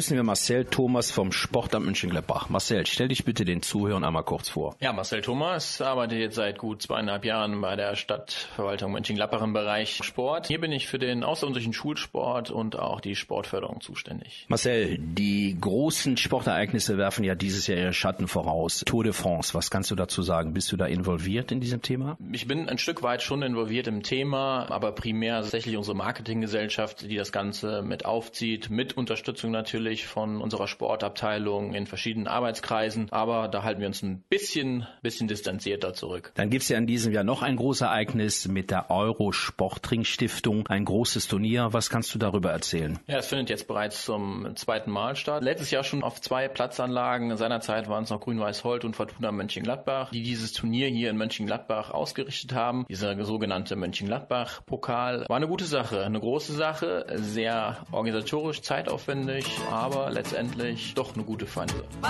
begrüßen 0.01 0.17
wir 0.17 0.23
Marcel 0.23 0.65
Thomas 0.65 1.11
vom 1.11 1.31
Sportamt 1.31 1.85
München-Gladbach. 1.85 2.49
Marcel, 2.49 2.87
stell 2.87 3.09
dich 3.09 3.23
bitte 3.23 3.45
den 3.45 3.61
Zuhörern 3.61 4.03
einmal 4.03 4.23
kurz 4.23 4.49
vor. 4.49 4.75
Ja, 4.79 4.93
Marcel 4.93 5.21
Thomas 5.21 5.79
arbeitet 5.79 6.17
jetzt 6.17 6.37
seit 6.37 6.57
gut 6.57 6.81
zweieinhalb 6.81 7.23
Jahren 7.23 7.61
bei 7.61 7.75
der 7.75 7.95
Stadtverwaltung 7.95 8.93
Mönchengladbach 8.93 9.43
im 9.43 9.53
Bereich 9.53 9.99
Sport. 10.01 10.47
Hier 10.47 10.59
bin 10.59 10.71
ich 10.71 10.87
für 10.87 10.97
den 10.97 11.23
außerordentlichen 11.23 11.73
Schulsport 11.73 12.49
und 12.49 12.79
auch 12.79 12.99
die 12.99 13.15
Sportförderung 13.15 13.79
zuständig. 13.79 14.47
Marcel, 14.47 14.97
die 14.97 15.55
großen 15.61 16.17
Sportereignisse 16.17 16.97
werfen 16.97 17.23
ja 17.23 17.35
dieses 17.35 17.67
Jahr 17.67 17.77
ihre 17.77 17.93
Schatten 17.93 18.27
voraus. 18.27 18.79
Tour 18.83 19.03
de 19.03 19.13
France, 19.13 19.53
was 19.53 19.69
kannst 19.69 19.91
du 19.91 19.95
dazu 19.95 20.23
sagen? 20.23 20.55
Bist 20.55 20.71
du 20.71 20.77
da 20.77 20.87
involviert 20.87 21.51
in 21.51 21.59
diesem 21.59 21.83
Thema? 21.83 22.17
Ich 22.31 22.47
bin 22.47 22.67
ein 22.67 22.79
Stück 22.79 23.03
weit 23.03 23.21
schon 23.21 23.43
involviert 23.43 23.85
im 23.85 24.01
Thema, 24.01 24.65
aber 24.71 24.93
primär 24.93 25.41
tatsächlich 25.41 25.77
unsere 25.77 25.95
Marketinggesellschaft, 25.95 27.03
die 27.03 27.17
das 27.17 27.31
Ganze 27.31 27.83
mit 27.83 28.05
aufzieht, 28.05 28.71
mit 28.71 28.97
Unterstützung 28.97 29.51
natürlich 29.51 29.90
von 29.99 30.41
unserer 30.41 30.67
Sportabteilung 30.67 31.73
in 31.73 31.85
verschiedenen 31.85 32.27
Arbeitskreisen. 32.27 33.07
Aber 33.11 33.47
da 33.47 33.63
halten 33.63 33.81
wir 33.81 33.87
uns 33.87 34.01
ein 34.01 34.23
bisschen, 34.29 34.87
bisschen 35.01 35.27
distanzierter 35.27 35.93
zurück. 35.93 36.31
Dann 36.35 36.49
gibt's 36.49 36.69
ja 36.69 36.77
in 36.77 36.87
diesem 36.87 37.13
Jahr 37.13 37.23
noch 37.23 37.41
ein 37.41 37.55
großes 37.55 37.81
Ereignis 37.81 38.47
mit 38.47 38.71
der 38.71 38.89
Euro 38.89 39.31
Sportring 39.31 40.03
Stiftung, 40.03 40.67
ein 40.67 40.85
großes 40.85 41.27
Turnier. 41.27 41.69
Was 41.71 41.89
kannst 41.89 42.13
du 42.15 42.19
darüber 42.19 42.51
erzählen? 42.51 42.99
Ja, 43.07 43.17
es 43.17 43.27
findet 43.27 43.49
jetzt 43.49 43.67
bereits 43.67 44.05
zum 44.05 44.55
zweiten 44.55 44.91
Mal 44.91 45.15
statt. 45.15 45.43
Letztes 45.43 45.71
Jahr 45.71 45.83
schon 45.83 46.03
auf 46.03 46.21
zwei 46.21 46.47
Platzanlagen. 46.47 47.35
Seinerzeit 47.37 47.89
waren 47.89 48.03
es 48.03 48.09
noch 48.09 48.21
Grün-Weiß-Holt 48.21 48.85
und 48.85 48.95
Fortuna 48.95 49.31
Mönchengladbach, 49.31 50.11
die 50.11 50.23
dieses 50.23 50.53
Turnier 50.53 50.87
hier 50.87 51.09
in 51.09 51.17
Mönchengladbach 51.17 51.91
ausgerichtet 51.91 52.53
haben. 52.53 52.85
Dieser 52.89 53.21
sogenannte 53.23 53.75
Mönchengladbach-Pokal 53.75 55.25
war 55.27 55.35
eine 55.35 55.47
gute 55.47 55.65
Sache, 55.65 56.03
eine 56.03 56.19
große 56.19 56.53
Sache, 56.53 57.05
sehr 57.15 57.85
organisatorisch, 57.91 58.61
zeitaufwendig, 58.61 59.45
aber 59.81 60.11
letztendlich 60.11 60.93
doch 60.93 61.15
eine 61.15 61.23
gute 61.23 61.47
Feinde. 61.47 61.73
Bye 62.01 62.09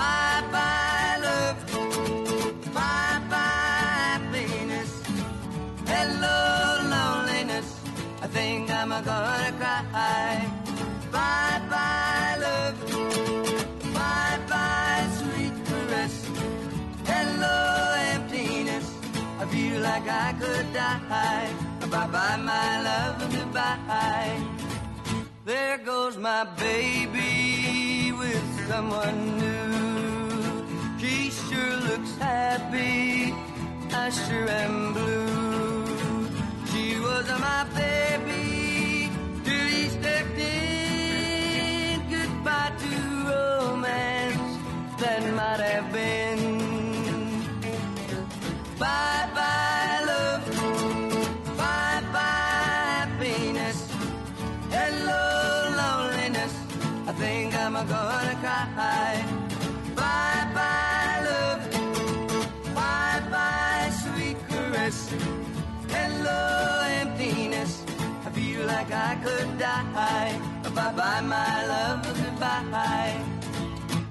bye 0.52 1.16
love, 1.22 1.56
bye 2.74 3.20
bye 3.30 4.12
happiness, 4.12 4.90
hello 5.86 6.38
loneliness. 6.94 7.68
I 8.22 8.26
think 8.28 8.70
I'm 8.70 8.90
gonna 8.90 9.52
cry. 9.58 10.46
Bye 11.10 11.60
bye 11.72 12.36
love, 12.44 12.78
bye 13.94 14.38
bye 14.52 15.06
sweet 15.18 15.54
caress, 15.66 16.14
hello 17.06 17.56
emptiness. 18.12 18.86
I 19.40 19.46
feel 19.46 19.80
like 19.80 20.06
I 20.08 20.34
could 20.38 20.72
die. 20.74 21.50
Bye 21.90 22.06
bye 22.06 22.36
my 22.36 22.82
love, 22.82 23.32
goodbye. 23.32 24.51
There 25.52 25.76
goes 25.76 26.16
my 26.16 26.44
baby 26.56 28.10
with 28.10 28.68
someone 28.68 29.38
new. 29.38 30.98
She 30.98 31.28
sure 31.28 31.76
looks 31.88 32.16
happy. 32.16 33.34
I 33.92 34.08
sure 34.08 34.48
am 34.48 34.94
blue. 34.94 36.26
She 36.70 36.98
was 36.98 37.26
my 37.48 37.64
baby 37.82 39.10
till 39.44 39.66
he 39.74 39.84
stepped 39.90 40.38
in. 40.38 42.00
Goodbye 42.08 42.72
to 42.84 42.92
romance 43.32 44.52
that 45.02 45.22
might 45.38 45.60
have 45.60 45.92
been. 45.92 46.40
Bye 48.78 48.88
bye 48.88 49.21
like 68.74 68.92
I 69.10 69.14
could 69.24 69.58
die. 69.58 70.32
Bye 70.76 70.92
bye, 70.98 71.20
my 71.34 71.56
love. 71.72 72.00
Goodbye. 72.20 73.14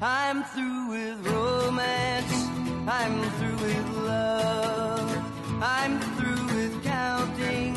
I'm 0.01 0.43
through 0.53 0.84
with 0.93 1.18
romance. 1.36 2.36
I'm 2.97 3.16
through 3.38 3.59
with 3.68 3.89
love. 4.14 5.09
I'm 5.78 5.93
through 6.16 6.45
with 6.57 6.74
counting 6.84 7.74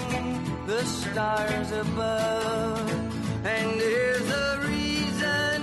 the 0.70 0.82
stars 0.84 1.70
above. 1.84 2.90
And 3.54 3.68
there's 3.80 4.28
a 4.46 4.50
reason 4.72 5.58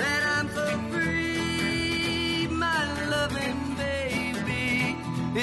that 0.00 0.22
I'm 0.36 0.48
so 0.58 0.66
free. 0.90 2.48
My 2.66 2.82
loving 3.14 3.60
baby 3.84 4.96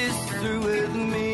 is 0.04 0.16
through 0.30 0.62
with 0.72 0.94
me. 1.14 1.25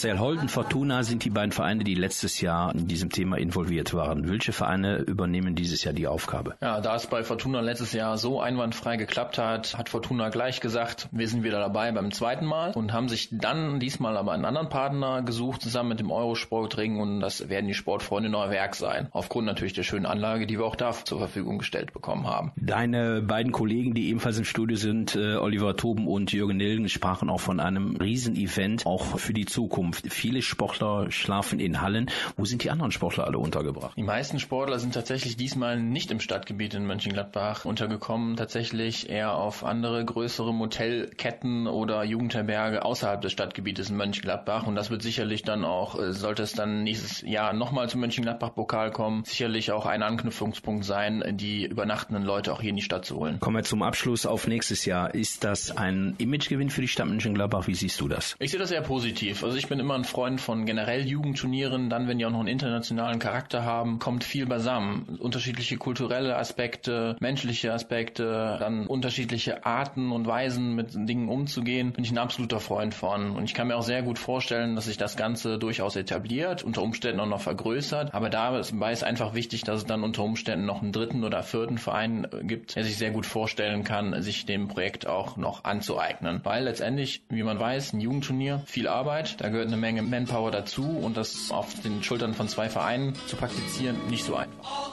Marcel 0.00 0.18
Holden, 0.18 0.48
Fortuna 0.48 1.02
sind 1.02 1.26
die 1.26 1.30
beiden 1.30 1.52
Vereine, 1.52 1.84
die 1.84 1.94
letztes 1.94 2.40
Jahr 2.40 2.74
in 2.74 2.86
diesem 2.86 3.10
Thema 3.10 3.36
involviert 3.36 3.92
waren. 3.92 4.30
Welche 4.30 4.54
Vereine 4.54 5.00
übernehmen 5.00 5.54
dieses 5.54 5.84
Jahr 5.84 5.92
die 5.92 6.06
Aufgabe? 6.06 6.54
Ja, 6.62 6.80
da 6.80 6.96
es 6.96 7.06
bei 7.06 7.22
Fortuna 7.22 7.60
letztes 7.60 7.92
Jahr 7.92 8.16
so 8.16 8.40
einwandfrei 8.40 8.96
geklappt 8.96 9.36
hat, 9.36 9.76
hat 9.76 9.90
Fortuna 9.90 10.30
gleich 10.30 10.62
gesagt, 10.62 11.10
wir 11.12 11.28
sind 11.28 11.42
wieder 11.42 11.58
dabei 11.58 11.92
beim 11.92 12.12
zweiten 12.12 12.46
Mal 12.46 12.72
und 12.72 12.94
haben 12.94 13.10
sich 13.10 13.28
dann 13.30 13.78
diesmal 13.78 14.16
aber 14.16 14.32
einen 14.32 14.46
anderen 14.46 14.70
Partner 14.70 15.20
gesucht, 15.20 15.60
zusammen 15.60 15.90
mit 15.90 16.00
dem 16.00 16.10
Eurosportring 16.10 16.98
und 16.98 17.20
das 17.20 17.50
werden 17.50 17.66
die 17.66 17.74
Sportfreunde 17.74 18.30
Neuwerk 18.30 18.76
sein. 18.76 19.08
Aufgrund 19.10 19.44
natürlich 19.44 19.74
der 19.74 19.82
schönen 19.82 20.06
Anlage, 20.06 20.46
die 20.46 20.58
wir 20.58 20.64
auch 20.64 20.76
da 20.76 20.92
zur 20.92 21.18
Verfügung 21.18 21.58
gestellt 21.58 21.92
bekommen 21.92 22.26
haben. 22.26 22.52
Deine 22.56 23.20
beiden 23.20 23.52
Kollegen, 23.52 23.92
die 23.92 24.08
ebenfalls 24.08 24.38
im 24.38 24.46
Studio 24.46 24.78
sind, 24.78 25.14
äh, 25.14 25.36
Oliver 25.36 25.76
Toben 25.76 26.08
und 26.08 26.32
Jürgen 26.32 26.56
Nilgen, 26.56 26.88
sprachen 26.88 27.28
auch 27.28 27.40
von 27.40 27.60
einem 27.60 27.96
Riesenevent, 27.96 28.86
auch 28.86 29.18
für 29.18 29.34
die 29.34 29.44
Zukunft. 29.44 29.89
Viele 29.94 30.42
Sportler 30.42 31.10
schlafen 31.10 31.60
in 31.60 31.80
Hallen. 31.80 32.10
Wo 32.36 32.44
sind 32.44 32.64
die 32.64 32.70
anderen 32.70 32.92
Sportler 32.92 33.26
alle 33.26 33.38
untergebracht? 33.38 33.96
Die 33.96 34.02
meisten 34.02 34.38
Sportler 34.38 34.78
sind 34.78 34.94
tatsächlich 34.94 35.36
diesmal 35.36 35.80
nicht 35.80 36.10
im 36.10 36.20
Stadtgebiet 36.20 36.74
in 36.74 36.86
Mönchengladbach 36.86 37.64
untergekommen, 37.64 38.36
tatsächlich 38.36 39.08
eher 39.08 39.34
auf 39.34 39.64
andere 39.64 40.04
größere 40.04 40.52
Motelketten 40.52 41.66
oder 41.66 42.04
Jugendherberge 42.04 42.84
außerhalb 42.84 43.20
des 43.20 43.32
Stadtgebietes 43.32 43.90
in 43.90 43.96
Mönchengladbach 43.96 44.66
und 44.66 44.74
das 44.74 44.90
wird 44.90 45.02
sicherlich 45.02 45.42
dann 45.42 45.64
auch, 45.64 45.98
äh, 45.98 46.12
sollte 46.12 46.42
es 46.42 46.52
dann 46.52 46.82
nächstes 46.82 47.22
Jahr 47.22 47.52
nochmal 47.52 47.88
zum 47.88 48.00
Mönchengladbach-Pokal 48.00 48.90
kommen, 48.90 49.24
sicherlich 49.24 49.72
auch 49.72 49.86
ein 49.86 50.02
Anknüpfungspunkt 50.02 50.84
sein, 50.84 51.22
die 51.36 51.66
übernachtenden 51.66 52.24
Leute 52.24 52.52
auch 52.52 52.60
hier 52.60 52.70
in 52.70 52.76
die 52.76 52.82
Stadt 52.82 53.04
zu 53.04 53.16
holen. 53.16 53.40
Kommen 53.40 53.56
wir 53.56 53.64
zum 53.64 53.82
Abschluss 53.82 54.26
auf 54.26 54.46
nächstes 54.46 54.84
Jahr. 54.84 55.14
Ist 55.14 55.44
das 55.44 55.76
ein 55.76 56.14
Imagegewinn 56.18 56.70
für 56.70 56.80
die 56.80 56.88
Stadt 56.88 57.08
Mönchengladbach? 57.08 57.66
Wie 57.66 57.74
siehst 57.74 58.00
du 58.00 58.08
das? 58.08 58.36
Ich 58.38 58.50
sehe 58.50 58.60
das 58.60 58.70
eher 58.70 58.82
positiv. 58.82 59.44
Also 59.44 59.56
ich 59.56 59.68
bin 59.70 59.78
immer 59.78 59.94
ein 59.94 60.04
Freund 60.04 60.40
von 60.40 60.66
generell 60.66 61.06
Jugendturnieren, 61.06 61.90
dann 61.90 62.08
wenn 62.08 62.18
die 62.18 62.26
auch 62.26 62.30
noch 62.30 62.40
einen 62.40 62.48
internationalen 62.48 63.20
Charakter 63.20 63.64
haben, 63.64 64.00
kommt 64.00 64.24
viel 64.24 64.44
beisammen. 64.44 65.16
Unterschiedliche 65.20 65.76
kulturelle 65.78 66.36
Aspekte, 66.36 67.16
menschliche 67.20 67.72
Aspekte, 67.72 68.56
dann 68.58 68.88
unterschiedliche 68.88 69.64
Arten 69.64 70.10
und 70.10 70.26
Weisen 70.26 70.74
mit 70.74 70.88
Dingen 70.94 71.28
umzugehen, 71.28 71.92
bin 71.92 72.02
ich 72.02 72.10
ein 72.10 72.18
absoluter 72.18 72.58
Freund 72.58 72.94
von. 72.94 73.30
Und 73.30 73.44
ich 73.44 73.54
kann 73.54 73.68
mir 73.68 73.76
auch 73.76 73.84
sehr 73.84 74.02
gut 74.02 74.18
vorstellen, 74.18 74.74
dass 74.74 74.86
sich 74.86 74.96
das 74.96 75.16
Ganze 75.16 75.56
durchaus 75.56 75.94
etabliert, 75.94 76.64
unter 76.64 76.82
Umständen 76.82 77.20
auch 77.20 77.28
noch 77.28 77.40
vergrößert. 77.40 78.12
Aber 78.12 78.28
dabei 78.28 78.90
ist 78.90 79.04
einfach 79.04 79.34
wichtig, 79.34 79.62
dass 79.62 79.78
es 79.78 79.86
dann 79.86 80.02
unter 80.02 80.24
Umständen 80.24 80.66
noch 80.66 80.82
einen 80.82 80.90
dritten 80.90 81.22
oder 81.22 81.44
vierten 81.44 81.78
Verein 81.78 82.26
gibt, 82.42 82.74
der 82.74 82.82
sich 82.82 82.98
sehr 82.98 83.12
gut 83.12 83.24
vorstellen 83.24 83.84
kann, 83.84 84.20
sich 84.20 84.46
dem 84.46 84.66
Projekt 84.66 85.06
auch 85.06 85.36
noch 85.36 85.62
anzueignen. 85.62 86.40
Weil 86.42 86.64
letztendlich, 86.64 87.22
wie 87.28 87.44
man 87.44 87.60
weiß, 87.60 87.92
ein 87.92 88.00
Jugendturnier, 88.00 88.64
viel 88.66 88.88
Arbeit, 88.88 89.40
da 89.40 89.48
gehört 89.48 89.59
eine 89.66 89.76
Menge 89.76 90.02
Manpower 90.02 90.50
dazu 90.50 90.84
und 90.84 91.16
das 91.16 91.50
auf 91.50 91.80
den 91.82 92.02
Schultern 92.02 92.34
von 92.34 92.48
zwei 92.48 92.68
Vereinen 92.68 93.14
zu 93.26 93.36
praktizieren, 93.36 93.96
nicht 94.08 94.24
so 94.24 94.36
einfach. 94.36 94.90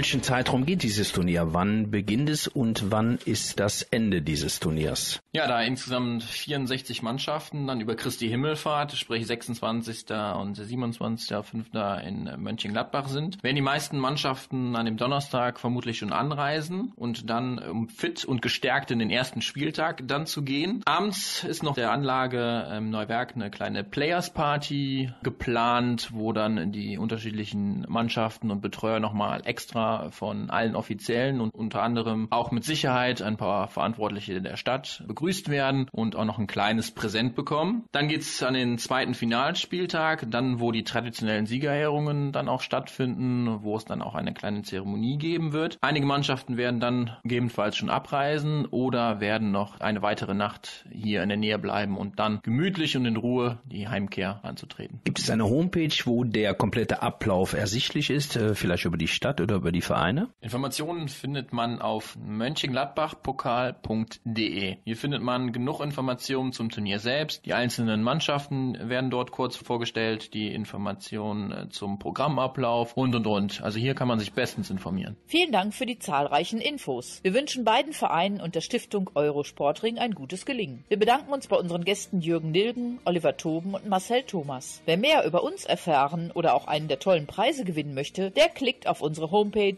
Welchen 0.00 0.22
Zeitraum 0.22 0.64
geht 0.64 0.82
dieses 0.82 1.12
Turnier? 1.12 1.52
Wann 1.52 1.90
beginnt 1.90 2.30
es 2.30 2.48
und 2.48 2.90
wann 2.90 3.18
ist 3.26 3.60
das 3.60 3.82
Ende 3.82 4.22
dieses 4.22 4.58
Turniers? 4.58 5.19
Ja, 5.32 5.46
da 5.46 5.62
insgesamt 5.62 6.24
64 6.24 7.02
Mannschaften 7.02 7.68
dann 7.68 7.80
über 7.80 7.94
Christi 7.94 8.28
Himmelfahrt, 8.28 8.90
sprich 8.96 9.24
26. 9.28 10.10
und 10.10 10.58
27.05. 10.58 12.00
in 12.00 12.42
Mönchengladbach 12.42 13.06
sind, 13.06 13.40
werden 13.44 13.54
die 13.54 13.62
meisten 13.62 13.96
Mannschaften 13.96 14.74
an 14.74 14.86
dem 14.86 14.96
Donnerstag 14.96 15.60
vermutlich 15.60 15.98
schon 15.98 16.12
anreisen 16.12 16.92
und 16.96 17.30
dann 17.30 17.60
um 17.60 17.88
fit 17.88 18.24
und 18.24 18.42
gestärkt 18.42 18.90
in 18.90 18.98
den 18.98 19.08
ersten 19.08 19.40
Spieltag 19.40 20.02
dann 20.08 20.26
zu 20.26 20.42
gehen. 20.42 20.82
Abends 20.84 21.44
ist 21.44 21.62
noch 21.62 21.76
der 21.76 21.92
Anlage 21.92 22.66
im 22.76 22.90
Neuwerk 22.90 23.36
eine 23.36 23.52
kleine 23.52 23.84
Players 23.84 24.32
Party 24.34 25.12
geplant, 25.22 26.10
wo 26.12 26.32
dann 26.32 26.72
die 26.72 26.98
unterschiedlichen 26.98 27.86
Mannschaften 27.88 28.50
und 28.50 28.62
Betreuer 28.62 28.98
nochmal 28.98 29.42
extra 29.44 30.10
von 30.10 30.50
allen 30.50 30.74
Offiziellen 30.74 31.40
und 31.40 31.54
unter 31.54 31.84
anderem 31.84 32.26
auch 32.30 32.50
mit 32.50 32.64
Sicherheit 32.64 33.22
ein 33.22 33.36
paar 33.36 33.68
Verantwortliche 33.68 34.42
der 34.42 34.56
Stadt 34.56 35.04
begrüßt 35.06 35.19
werden 35.20 35.86
und 35.92 36.16
auch 36.16 36.24
noch 36.24 36.38
ein 36.38 36.46
kleines 36.46 36.90
Präsent 36.90 37.34
bekommen. 37.34 37.84
Dann 37.92 38.08
geht's 38.08 38.42
an 38.42 38.54
den 38.54 38.78
zweiten 38.78 39.12
Finalspieltag, 39.14 40.26
dann 40.30 40.60
wo 40.60 40.72
die 40.72 40.84
traditionellen 40.84 41.46
Siegerehrungen 41.46 42.32
dann 42.32 42.48
auch 42.48 42.62
stattfinden, 42.62 43.62
wo 43.62 43.76
es 43.76 43.84
dann 43.84 44.02
auch 44.02 44.14
eine 44.14 44.32
kleine 44.32 44.62
Zeremonie 44.62 45.18
geben 45.18 45.52
wird. 45.52 45.76
Einige 45.80 46.06
Mannschaften 46.06 46.56
werden 46.56 46.80
dann 46.80 47.16
gegebenenfalls 47.22 47.76
schon 47.76 47.90
abreisen 47.90 48.66
oder 48.66 49.20
werden 49.20 49.50
noch 49.50 49.80
eine 49.80 50.02
weitere 50.02 50.34
Nacht 50.34 50.86
hier 50.90 51.22
in 51.22 51.28
der 51.28 51.38
Nähe 51.38 51.58
bleiben 51.58 51.98
und 51.98 52.18
dann 52.18 52.40
gemütlich 52.42 52.96
und 52.96 53.04
in 53.04 53.16
Ruhe 53.16 53.60
die 53.64 53.88
Heimkehr 53.88 54.40
anzutreten. 54.42 55.00
Gibt 55.04 55.18
es 55.18 55.28
eine 55.30 55.44
Homepage, 55.44 55.94
wo 56.04 56.24
der 56.24 56.54
komplette 56.54 57.02
Ablauf 57.02 57.52
ersichtlich 57.52 58.08
ist, 58.10 58.36
äh, 58.36 58.54
vielleicht 58.54 58.86
über 58.86 58.96
die 58.96 59.08
Stadt 59.08 59.40
oder 59.40 59.56
über 59.56 59.72
die 59.72 59.82
Vereine? 59.82 60.28
Informationen 60.40 61.08
findet 61.08 61.52
man 61.52 61.82
auf 61.82 62.16
mönchengladbachpokal.de. 62.16 64.76
Hier 64.84 64.96
findet 64.96 65.09
man 65.18 65.52
genug 65.52 65.80
Informationen 65.80 66.52
zum 66.52 66.70
Turnier 66.70 66.98
selbst. 66.98 67.44
Die 67.46 67.54
einzelnen 67.54 68.02
Mannschaften 68.02 68.76
werden 68.88 69.10
dort 69.10 69.32
kurz 69.32 69.56
vorgestellt, 69.56 70.34
die 70.34 70.52
Informationen 70.52 71.52
äh, 71.52 71.68
zum 71.70 71.98
Programmablauf 71.98 72.96
und 72.96 73.14
und 73.14 73.26
und. 73.26 73.62
Also 73.62 73.78
hier 73.78 73.94
kann 73.94 74.08
man 74.08 74.18
sich 74.18 74.32
bestens 74.32 74.70
informieren. 74.70 75.16
Vielen 75.26 75.52
Dank 75.52 75.74
für 75.74 75.86
die 75.86 75.98
zahlreichen 75.98 76.60
Infos. 76.60 77.20
Wir 77.22 77.34
wünschen 77.34 77.64
beiden 77.64 77.92
Vereinen 77.92 78.40
und 78.40 78.54
der 78.54 78.60
Stiftung 78.60 79.10
Eurosportring 79.14 79.98
ein 79.98 80.14
gutes 80.14 80.46
Gelingen. 80.46 80.84
Wir 80.88 80.98
bedanken 80.98 81.32
uns 81.32 81.48
bei 81.48 81.56
unseren 81.56 81.84
Gästen 81.84 82.20
Jürgen 82.20 82.50
Nilgen, 82.50 83.00
Oliver 83.04 83.36
Toben 83.36 83.74
und 83.74 83.88
Marcel 83.88 84.22
Thomas. 84.22 84.82
Wer 84.84 84.96
mehr 84.96 85.26
über 85.26 85.42
uns 85.42 85.64
erfahren 85.64 86.30
oder 86.32 86.54
auch 86.54 86.66
einen 86.66 86.88
der 86.88 86.98
tollen 86.98 87.26
Preise 87.26 87.64
gewinnen 87.64 87.94
möchte, 87.94 88.30
der 88.30 88.48
klickt 88.48 88.86
auf 88.86 89.00
unsere 89.00 89.30
Homepage 89.30 89.76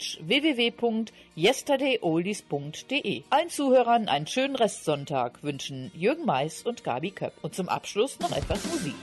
www.yesterdayoldies.de. 1.34 3.22
Allen 3.30 3.48
Zuhörern 3.48 4.08
einen 4.08 4.26
schönen 4.26 4.56
Restsonntag 4.56 5.42
wünschen 5.42 5.90
Jürgen 5.94 6.24
Mais 6.26 6.62
und 6.62 6.84
Gabi 6.84 7.10
Köpp. 7.10 7.34
Und 7.42 7.54
zum 7.54 7.68
Abschluss 7.68 8.18
noch 8.20 8.36
etwas 8.36 8.64
Musik. 8.66 8.94